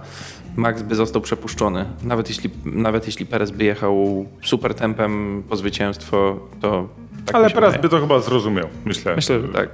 Max 0.57 0.83
by 0.83 0.95
został 0.95 1.23
przepuszczony. 1.23 1.85
Nawet 2.03 2.29
jeśli, 2.29 2.51
nawet 2.65 3.07
jeśli 3.07 3.27
Perez 3.27 3.51
by 3.51 3.65
jechał 3.65 4.27
super 4.43 4.75
tempem 4.75 5.43
po 5.49 5.57
zwycięstwo, 5.57 6.41
to. 6.61 6.89
Tak 7.27 7.35
Ale 7.35 7.49
wydaje. 7.49 7.79
by 7.79 7.89
to 7.89 8.01
chyba 8.01 8.21
zrozumiał, 8.21 8.69
myślę. 8.85 9.17
Myślę, 9.17 9.41
że 9.41 9.49
tak. 9.49 9.69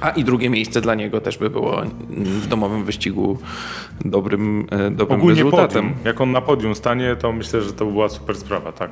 A 0.00 0.10
i 0.10 0.24
drugie 0.24 0.50
miejsce 0.50 0.80
dla 0.80 0.94
niego 0.94 1.20
też 1.20 1.38
by 1.38 1.50
było 1.50 1.82
w 2.10 2.46
domowym 2.46 2.84
wyścigu 2.84 3.38
dobrym, 4.04 4.66
e, 4.70 4.90
dobrym 4.90 5.18
Ogólnie 5.18 5.42
rezultatem. 5.42 5.84
podium. 5.88 6.04
Jak 6.04 6.20
on 6.20 6.32
na 6.32 6.40
podium 6.40 6.74
stanie, 6.74 7.16
to 7.16 7.32
myślę, 7.32 7.62
że 7.62 7.72
to 7.72 7.86
była 7.86 8.08
super 8.08 8.36
sprawa, 8.36 8.72
tak. 8.72 8.90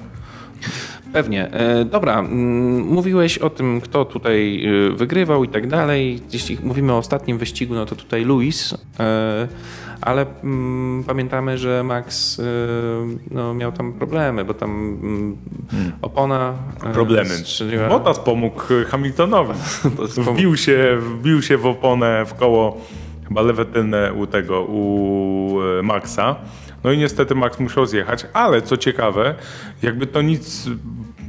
Pewnie. 1.12 1.52
E, 1.52 1.84
Dobra, 1.84 2.18
mm, 2.18 2.80
mówiłeś 2.80 3.38
o 3.38 3.50
tym, 3.50 3.80
kto 3.80 4.04
tutaj 4.04 4.64
e, 4.66 4.96
wygrywał 4.96 5.44
i 5.44 5.48
tak 5.48 5.66
dalej. 5.66 6.20
Jeśli 6.32 6.58
mówimy 6.62 6.92
o 6.92 6.96
ostatnim 6.98 7.38
wyścigu, 7.38 7.74
no 7.74 7.86
to 7.86 7.96
tutaj 7.96 8.24
Luis, 8.24 8.74
e, 9.00 9.48
ale 10.00 10.26
mm, 10.44 11.04
pamiętamy, 11.04 11.58
że 11.58 11.82
Max 11.82 12.38
e, 12.40 12.42
no, 13.30 13.54
miał 13.54 13.72
tam 13.72 13.92
problemy, 13.92 14.44
bo 14.44 14.54
tam 14.54 14.70
mm, 15.02 15.36
opona 16.02 16.54
e, 16.84 16.92
Problemy. 16.92 17.28
strzeliła. 17.30 17.88
Bottas 17.88 18.18
pomógł 18.18 18.62
Hamiltonowi. 18.88 19.52
Wbił 20.32 20.56
się, 20.56 20.98
wbił 21.00 21.42
się 21.42 21.56
w 21.58 21.66
oponę 21.66 22.24
w 22.26 22.34
koło, 22.34 22.80
chyba 23.28 23.42
lewe 23.42 23.64
tylne 23.64 24.12
u 24.12 24.26
tego, 24.26 24.62
u 24.62 25.58
Maxa. 25.82 26.36
No 26.84 26.92
i 26.92 26.98
niestety 26.98 27.34
Max 27.34 27.60
musiał 27.60 27.86
zjechać, 27.86 28.26
ale 28.32 28.62
co 28.62 28.76
ciekawe, 28.76 29.34
jakby 29.82 30.06
to 30.06 30.22
nic, 30.22 30.66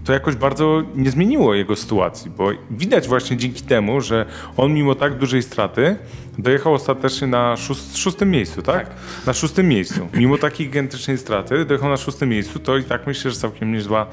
to 0.04 0.14
jakoś 0.14 0.36
bardzo 0.36 0.84
nie 0.96 1.12
zmieniło 1.12 1.54
jego 1.54 1.76
sytuacji, 1.76 2.32
bo 2.32 2.50
widać 2.72 3.08
właśnie 3.08 3.38
dzięki 3.38 3.62
temu, 3.62 4.02
że 4.02 4.26
on 4.58 4.74
mimo 4.74 4.96
tak 4.96 5.18
dużej 5.18 5.44
straty 5.44 5.96
dojechał 6.38 6.74
ostatecznie 6.74 7.28
na 7.28 7.58
szóst, 7.58 7.98
szóstym 7.98 8.32
miejscu, 8.32 8.62
tak? 8.62 8.90
Na 9.28 9.34
szóstym 9.34 9.68
miejscu. 9.68 10.08
Mimo 10.14 10.38
takiej 10.38 10.68
gigantycznej 10.68 11.18
straty 11.18 11.66
dojechał 11.66 11.90
na 11.90 11.98
szóstym 11.98 12.30
miejscu, 12.30 12.60
to 12.60 12.78
i 12.78 12.84
tak 12.84 13.08
myślę, 13.08 13.32
że 13.32 13.38
całkiem 13.38 13.72
niezła, 13.72 14.08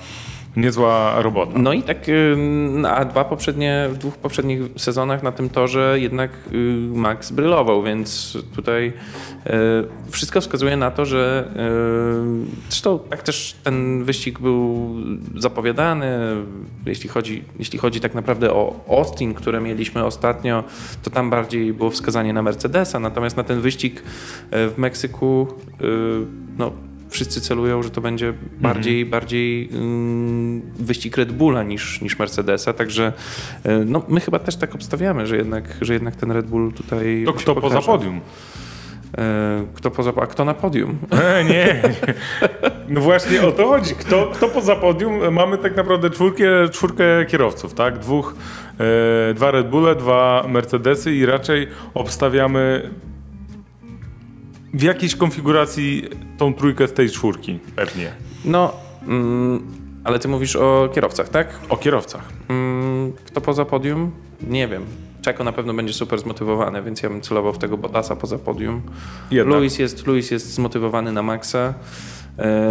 niezła 0.57 1.23
robota. 1.23 1.59
No 1.59 1.73
i 1.73 1.83
tak, 1.83 2.07
a 2.89 3.05
dwa 3.05 3.25
poprzednie, 3.25 3.89
w 3.93 3.99
dwóch 3.99 4.17
poprzednich 4.17 4.61
sezonach 4.77 5.23
na 5.23 5.33
tym 5.33 5.51
torze 5.51 5.97
jednak 6.01 6.31
y, 6.53 6.57
Max 6.95 7.33
brylował, 7.33 7.83
więc 7.83 8.39
tutaj 8.55 8.87
y, 8.87 9.51
wszystko 10.11 10.41
wskazuje 10.41 10.77
na 10.77 10.91
to, 10.91 11.05
że 11.05 11.49
y, 12.47 12.69
zresztą 12.69 12.99
tak 12.99 13.23
też 13.23 13.57
ten 13.65 14.05
wyścig 14.05 14.39
był 14.39 14.91
zapowiadany, 15.37 16.09
jeśli 16.87 17.09
chodzi, 17.09 17.45
jeśli 17.59 17.79
chodzi 17.79 18.01
tak 18.01 18.15
naprawdę 18.15 18.53
o 18.53 18.85
Austin, 18.89 19.35
które 19.35 19.61
mieliśmy 19.61 20.05
ostatnio, 20.05 20.65
to 21.03 21.11
tam 21.11 21.31
bardziej 21.31 21.73
było 21.73 21.91
wskazanie 21.91 22.33
na 22.33 22.43
Mercedesa, 22.43 23.01
natomiast 23.01 23.37
na 23.37 23.45
ten 23.45 23.61
wyścig 23.61 24.03
w 24.51 24.75
Meksyku 24.77 25.47
no, 26.59 26.73
wszyscy 27.11 27.41
celują, 27.41 27.83
że 27.83 27.91
to 27.91 28.01
będzie 28.01 28.33
bardziej, 28.61 29.07
bardziej 29.07 29.69
ym, 29.75 30.63
wyścig 30.79 31.17
Red 31.17 31.33
Bulla 31.33 31.63
niż, 31.63 32.01
niż 32.01 32.19
Mercedesa, 32.19 32.73
także 32.73 33.13
y, 33.67 33.85
no, 33.87 34.03
my 34.09 34.21
chyba 34.21 34.39
też 34.39 34.57
tak 34.57 34.75
obstawiamy, 34.75 35.27
że 35.27 35.37
jednak, 35.37 35.65
że 35.81 35.93
jednak 35.95 36.17
ten 36.17 36.31
Red 36.31 36.47
Bull 36.47 36.73
tutaj 36.73 37.23
To 37.27 37.33
kto 37.33 37.55
pokaże. 37.55 37.75
poza 37.75 37.87
podium? 37.93 38.21
Kto 39.75 39.91
poza, 39.91 40.13
a 40.23 40.27
kto 40.27 40.45
na 40.45 40.55
podium? 40.55 40.99
E, 41.11 41.45
nie. 41.45 41.83
No 42.89 43.01
właśnie 43.01 43.43
o 43.43 43.53
to 43.53 43.67
chodzi. 43.69 43.95
Kto, 43.95 44.31
kto 44.35 44.49
poza 44.49 44.77
podium? 44.77 45.33
Mamy 45.35 45.59
tak 45.59 45.77
naprawdę 45.77 46.11
czwórkę, 46.11 46.45
czwórkę 46.73 47.05
kierowców, 47.29 47.75
tak? 47.75 47.99
Dwóch, 47.99 48.35
e, 49.31 49.35
dwa 49.35 49.51
Red 49.51 49.69
Bulle, 49.69 49.95
dwa 49.95 50.45
Mercedesy 50.49 51.15
i 51.15 51.27
raczej 51.27 51.69
obstawiamy 51.95 52.91
w 54.75 54.83
jakiejś 54.83 55.17
konfiguracji 55.17 56.05
tą 56.39 56.55
trójkę 56.55 56.89
z 56.89 56.93
tej 56.93 57.11
czwórki, 57.11 57.59
pewnie. 57.77 58.13
No, 58.45 58.73
mm, 59.09 59.63
ale 60.05 60.19
ty 60.19 60.29
mówisz 60.29 60.57
o 60.57 60.89
kierowcach, 60.95 61.29
tak? 61.29 61.61
O 61.69 61.77
kierowcach. 61.77 62.29
Mm, 62.49 63.13
Kto 63.27 63.41
poza 63.41 63.65
podium? 63.65 64.11
Nie 64.43 64.69
wiem. 64.69 64.83
Czeko 65.23 65.45
na 65.45 65.53
pewno 65.53 65.75
będzie 65.75 65.93
super 65.93 66.19
zmotywowany, 66.21 66.83
więc 66.83 67.03
ja 67.03 67.09
bym 67.09 67.21
celował 67.21 67.53
w 67.53 67.59
tego 67.59 67.77
Bottasa 67.79 68.17
poza 68.17 68.39
podium. 68.39 68.83
Jednak. 69.31 69.59
Luis 69.59 69.79
jest, 69.79 70.07
Luis 70.07 70.31
jest 70.31 70.55
zmotywowany 70.55 71.13
na 71.13 71.23
maksa. 71.23 71.75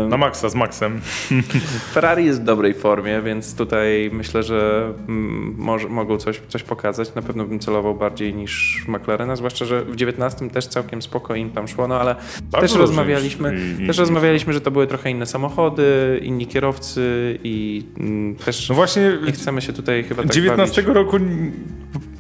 Na 0.10 0.18
Maxa 0.18 0.50
z 0.50 0.56
Maxem. 0.56 1.02
Ferrari 1.94 2.26
jest 2.26 2.42
w 2.42 2.44
dobrej 2.44 2.74
formie, 2.74 3.22
więc 3.22 3.56
tutaj 3.56 4.10
myślę, 4.14 4.44
że 4.44 4.94
mm, 5.08 5.56
może, 5.58 5.90
mogą 5.90 6.18
coś, 6.18 6.42
coś 6.48 6.64
pokazać. 6.64 7.16
Na 7.16 7.22
pewno 7.22 7.46
bym 7.46 7.60
celował 7.60 7.96
bardziej 7.96 8.34
niż 8.34 8.86
McLarena, 8.88 9.36
zwłaszcza, 9.36 9.66
że 9.66 9.86
w 9.86 9.96
19 9.96 10.50
też 10.50 10.68
całkiem 10.68 11.02
spoko 11.02 11.36
im 11.36 11.50
tam 11.50 11.68
szło, 11.68 11.88
no 11.88 12.00
ale 12.00 12.16
Bardzo 12.52 12.68
też 12.68 12.76
rozmawialiśmy, 12.78 13.56
i- 13.84 13.88
też 13.88 13.98
i- 13.98 14.00
rozmawialiśmy, 14.00 14.54
że 14.54 14.62
to 14.62 14.72
były 14.72 14.88
trochę 14.88 15.12
inne 15.12 15.26
samochody, 15.26 16.20
inni 16.24 16.48
kierowcy 16.48 17.40
i 17.44 17.84
mm, 18.00 18.36
też 18.36 18.70
No 18.70 18.76
właśnie 18.76 19.12
nie 19.26 19.32
chcemy 19.32 19.62
się 19.62 19.74
tutaj 19.74 20.04
chyba 20.04 20.24
tak 20.24 20.32
19 20.32 20.82
bawić. 20.82 20.96
roku 20.96 21.18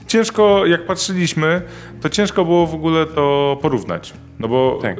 ciężko, 0.08 0.66
jak 0.66 0.86
patrzyliśmy, 0.86 1.62
to 2.02 2.10
ciężko 2.10 2.46
było 2.46 2.68
w 2.68 2.74
ogóle 2.76 3.06
to 3.06 3.58
porównać. 3.62 4.14
No 4.40 4.48
bo 4.48 4.80
Tak. 4.82 4.98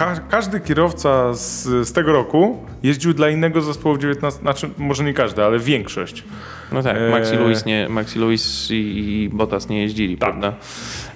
E, 0.00 0.14
ka 0.16 0.20
każdy 0.30 0.60
kierowca 0.60 1.34
z, 1.34 1.62
z 1.88 1.92
tego 1.92 2.12
roku 2.12 2.58
jeździł 2.82 3.14
dla 3.14 3.30
innego 3.30 3.60
zespołu 3.62 3.94
w 3.94 3.98
19, 3.98 4.40
znaczy 4.40 4.70
może 4.78 5.04
nie 5.04 5.14
każdy, 5.14 5.44
ale 5.44 5.58
większość. 5.58 6.24
No 6.72 6.82
tak, 6.82 6.96
Eee. 6.96 7.10
Maxi 7.10 7.36
Lewis, 7.36 7.64
nie, 7.66 7.88
Maxi 7.88 8.18
Lewis 8.18 8.70
i, 8.70 8.74
i 8.74 9.28
Bottas 9.28 9.68
nie 9.68 9.82
jeździli, 9.82 10.16
Tak. 10.18 10.30
prawda? 10.30 10.54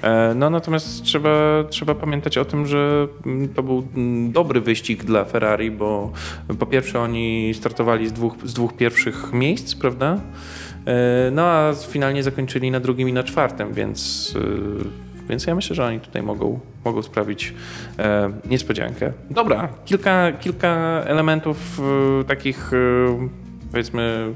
E, 0.03 0.35
No 0.35 0.51
natomiast 0.51 1.03
trzeba, 1.03 1.31
trzeba 1.71 1.95
pamiętać 1.95 2.39
o 2.39 2.45
tym, 2.45 2.67
że 2.67 3.09
mm, 3.27 3.49
to 3.49 3.63
był 3.63 3.87
mm, 3.97 4.33
dobry 4.33 4.61
wyścig 4.61 5.05
dla 5.05 5.25
Ferrari, 5.25 5.71
bo 5.71 6.13
po 6.59 6.67
pierwsze 6.67 7.01
oni 7.01 7.55
startowali 7.55 8.09
z 8.09 8.13
dwóch, 8.13 8.35
z 8.45 8.55
dwóch 8.55 8.77
pierwszych 8.77 9.33
miejsc, 9.33 9.75
prawda? 9.75 10.21
E, 10.87 11.31
No 11.33 11.43
a 11.43 11.73
finalnie 11.89 12.23
zakończyli 12.23 12.71
na 12.71 12.81
drugim 12.81 13.09
i 13.09 13.13
na 13.13 13.23
czwartym, 13.23 13.73
więc, 13.73 14.35
e, 14.37 15.14
więc 15.29 15.47
ja 15.47 15.55
myślę, 15.55 15.77
że 15.77 15.85
oni 15.87 16.01
tutaj 16.01 16.23
mogą, 16.23 16.61
mogą 16.85 17.03
sprawić 17.03 17.55
e, 17.99 18.31
niespodziankę. 18.51 19.13
Dobra, 19.31 19.69
kilka, 19.85 20.33
kilka 20.33 21.03
elementów 21.07 21.81
e, 22.21 22.25
takich 22.25 22.73
e, 22.73 23.29
powiedzmy 23.71 24.35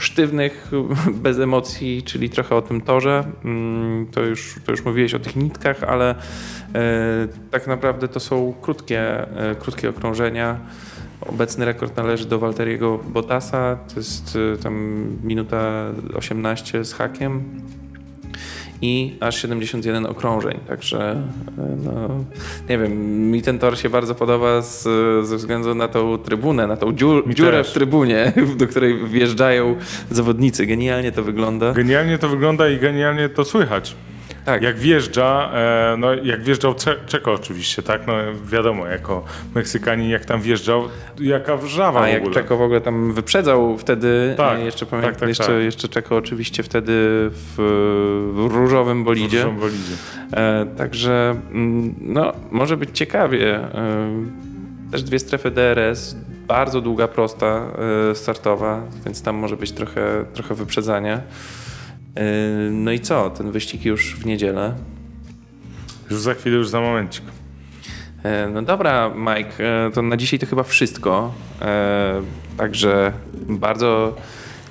sztywnych, 0.00 0.70
bez 1.24 1.38
emocji, 1.38 2.02
czyli 2.02 2.30
trochę 2.30 2.56
o 2.56 2.62
tym 2.62 2.80
torze. 2.80 3.24
Mm, 3.44 4.06
To 4.06 4.22
już, 4.22 4.54
to 4.66 4.72
już 4.72 4.84
mówiłeś 4.84 5.14
o 5.14 5.18
tych 5.18 5.36
nitkach, 5.36 5.82
ale 5.84 6.10
e, 6.10 6.14
tak 7.50 7.66
naprawdę 7.66 8.08
to 8.08 8.20
są 8.20 8.54
krótkie, 8.60 9.00
e, 9.50 9.54
krótkie 9.54 9.90
okrążenia. 9.90 10.60
Obecny 11.20 11.64
rekord 11.64 11.96
należy 11.96 12.26
do 12.26 12.38
Walteriego 12.38 12.98
Bottasa, 12.98 13.78
to 13.94 14.00
jest 14.00 14.38
e, 14.54 14.56
tam 14.56 15.06
minuta 15.24 15.84
18 16.14 16.84
z 16.84 16.92
hakiem 16.92 17.60
i 18.82 19.16
aż 19.20 19.42
71 19.42 20.06
okrążeń, 20.06 20.58
także 20.68 21.22
e, 21.58 21.76
no, 21.84 22.24
nie 22.68 22.78
wiem, 22.78 22.92
mi 23.30 23.42
ten 23.42 23.58
tor 23.58 23.78
się 23.78 23.90
bardzo 23.90 24.14
podoba 24.14 24.62
z, 24.62 24.82
ze 25.26 25.36
względu 25.36 25.74
na 25.74 25.88
tą 25.88 26.18
trybunę, 26.18 26.66
na 26.66 26.76
tą 26.76 26.92
dziur, 26.92 27.34
dziurę 27.34 27.64
w 27.64 27.72
trybunie, 27.72 28.32
do 28.58 28.66
której 28.66 29.08
wjeżdżają 29.08 29.76
zawodnicy. 30.10 30.66
Genialnie 30.66 31.12
to 31.12 31.22
wygląda. 31.22 31.72
Genialnie 31.72 32.18
to 32.18 32.28
wygląda 32.28 32.68
i 32.68 32.78
genialnie 32.78 33.28
to 33.28 33.44
słychać. 33.44 33.96
Tak, 34.44 34.62
Jak 34.62 34.78
wjeżdża, 34.78 35.50
e, 35.54 35.96
no 35.98 36.14
jak 36.14 36.42
wjeżdżał 36.42 36.74
Cze- 36.74 36.96
Czeko 37.06 37.32
oczywiście, 37.32 37.82
tak? 37.82 38.06
No 38.06 38.12
wiadomo, 38.44 38.86
jako 38.86 39.24
Meksykanin 39.54 40.10
jak 40.10 40.24
tam 40.24 40.40
wjeżdżał, 40.40 40.88
jaka 41.20 41.56
wrzawa 41.56 42.00
a 42.00 42.06
w 42.06 42.08
jak 42.08 42.20
ogóle. 42.22 42.34
Czeko 42.34 42.56
w 42.56 42.62
ogóle 42.62 42.80
tam 42.80 43.12
wyprzedzał 43.12 43.78
wtedy, 43.78 44.34
Tak, 44.36 44.58
e, 44.58 44.64
jeszcze 44.64 44.86
pamiętam, 44.86 45.12
tak, 45.12 45.20
tak, 45.20 45.28
jeszcze, 45.28 45.44
tak. 45.46 45.62
jeszcze 45.62 45.88
Czeko 45.88 46.16
oczywiście 46.16 46.62
wtedy 46.62 46.92
w, 47.30 47.54
w 48.34 48.54
różowym 48.54 49.04
bolidzie. 49.04 49.44
W 49.46 49.60
bolidzie. 49.60 49.94
E, 50.32 50.66
także 50.76 51.36
mm, 51.52 51.94
no, 52.00 52.32
może 52.50 52.76
być 52.76 52.90
ciekawie. 52.92 53.56
E, 53.56 54.10
też 54.90 55.02
dwie 55.02 55.18
strefy 55.18 55.50
DRS, 55.50 56.16
bardzo 56.46 56.80
długa 56.80 57.08
prosta 57.08 57.66
y, 58.10 58.14
startowa, 58.14 58.82
więc 59.04 59.22
tam 59.22 59.36
może 59.36 59.56
być 59.56 59.72
trochę, 59.72 60.24
trochę 60.34 60.54
wyprzedzania. 60.54 61.20
Y, 62.18 62.70
No 62.70 62.92
i 62.92 63.00
co? 63.00 63.30
Ten 63.30 63.50
wyścig 63.50 63.84
już 63.84 64.16
w 64.16 64.26
niedzielę. 64.26 64.74
Już 66.10 66.20
za 66.20 66.34
chwilę, 66.34 66.56
już 66.56 66.68
za 66.68 66.80
momencik. 66.80 67.24
E, 68.22 68.48
No 68.48 68.62
dobra, 68.62 69.10
Mike, 69.16 69.86
e, 69.86 69.90
to 69.90 70.02
na 70.02 70.16
dzisiaj 70.16 70.38
to 70.38 70.46
chyba 70.46 70.62
wszystko. 70.62 71.34
Także 72.56 73.12
bardzo 73.48 74.16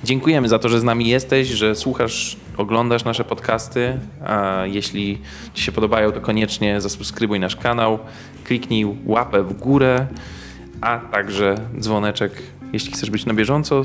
dziękujemy 0.04 0.48
za 0.48 0.58
to, 0.58 0.68
że 0.68 0.80
z 0.80 0.84
nami 0.84 1.08
jesteś, 1.08 1.48
że 1.48 1.74
słuchasz, 1.74 2.36
oglądasz 2.56 3.04
nasze 3.04 3.24
podcasty. 3.24 3.98
A 4.26 4.62
jeśli 4.66 5.18
Ci 5.54 5.62
się 5.62 5.72
podobają, 5.72 6.12
to 6.12 6.20
koniecznie 6.20 6.80
zasubskrybuj 6.80 7.40
nasz 7.40 7.56
kanał, 7.56 7.98
kliknij 8.44 8.86
łapę 9.06 9.42
w 9.42 9.52
górę, 9.52 10.06
a 10.80 10.98
także 10.98 11.54
dzwoneczek, 11.78 12.32
jeśli 12.72 12.92
chcesz 12.92 13.10
być 13.10 13.26
na 13.26 13.34
bieżąco 13.34 13.84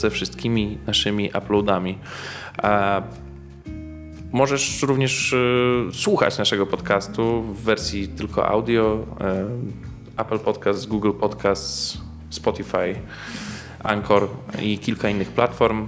ze 0.00 0.10
wszystkimi 0.10 0.78
naszymi 0.86 1.30
uploadami. 1.38 1.98
A 2.62 3.02
Możesz 4.32 4.82
również 4.82 5.32
e, 5.32 5.36
słuchać 5.92 6.38
naszego 6.38 6.66
podcastu 6.66 7.42
w 7.42 7.62
wersji 7.62 8.08
tylko 8.08 8.48
audio. 8.48 8.98
e, 9.20 9.46
Apple 10.16 10.38
Podcast, 10.38 10.88
Google 10.88 11.12
Podcast, 11.12 11.98
Spotify, 12.30 12.94
Anchor 13.82 14.28
i 14.62 14.78
kilka 14.78 15.08
innych 15.08 15.28
platform. 15.28 15.82
E, 15.82 15.86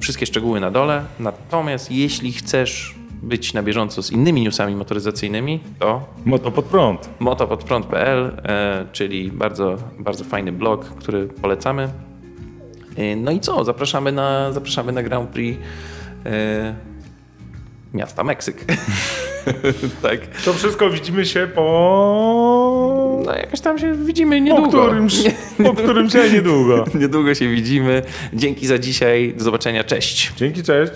Wszystkie 0.00 0.26
szczegóły 0.26 0.60
na 0.60 0.70
dole. 0.70 1.04
Natomiast 1.20 1.90
jeśli 1.90 2.32
chcesz 2.32 2.94
być 3.22 3.54
na 3.54 3.62
bieżąco 3.62 4.02
z 4.02 4.10
innymi 4.12 4.42
newsami 4.42 4.76
motoryzacyjnymi, 4.76 5.60
to 5.78 6.08
Moto 6.24 6.50
pod 6.50 6.64
prąd. 6.64 7.10
motopodprąd.pl, 7.20 8.36
e, 8.44 8.86
czyli 8.92 9.30
bardzo, 9.32 9.76
bardzo 9.98 10.24
fajny 10.24 10.52
blog, 10.52 10.84
który 10.84 11.26
polecamy. 11.26 11.88
E, 12.96 13.16
No 13.16 13.30
i 13.32 13.40
co? 13.40 13.64
Zapraszamy 13.64 14.12
na, 14.12 14.52
zapraszamy 14.52 14.92
na 14.92 15.02
Grand 15.02 15.30
Prix 15.30 15.58
e, 16.26 16.74
miasta 17.94 18.24
Meksyk. 18.24 18.64
tak. 20.02 20.20
To 20.44 20.52
wszystko 20.52 20.90
widzimy 20.90 21.26
się 21.26 21.48
po... 21.54 21.62
No 23.26 23.34
jakoś 23.36 23.60
tam 23.60 23.78
się 23.78 23.94
widzimy 23.94 24.36
Po 24.38 24.42
niedługo. 24.44 24.68
którymś, 24.86 25.14
po 25.64 25.74
którymś 25.74 26.14
niedługo. 26.32 26.84
Niedługo 27.00 27.34
się 27.34 27.48
widzimy. 27.48 28.02
Dzięki 28.32 28.66
za 28.66 28.78
dzisiaj. 28.78 29.34
Do 29.38 29.44
zobaczenia. 29.44 29.84
Cześć. 29.84 30.32
Dzięki, 30.36 30.62
cześć. 30.62 30.92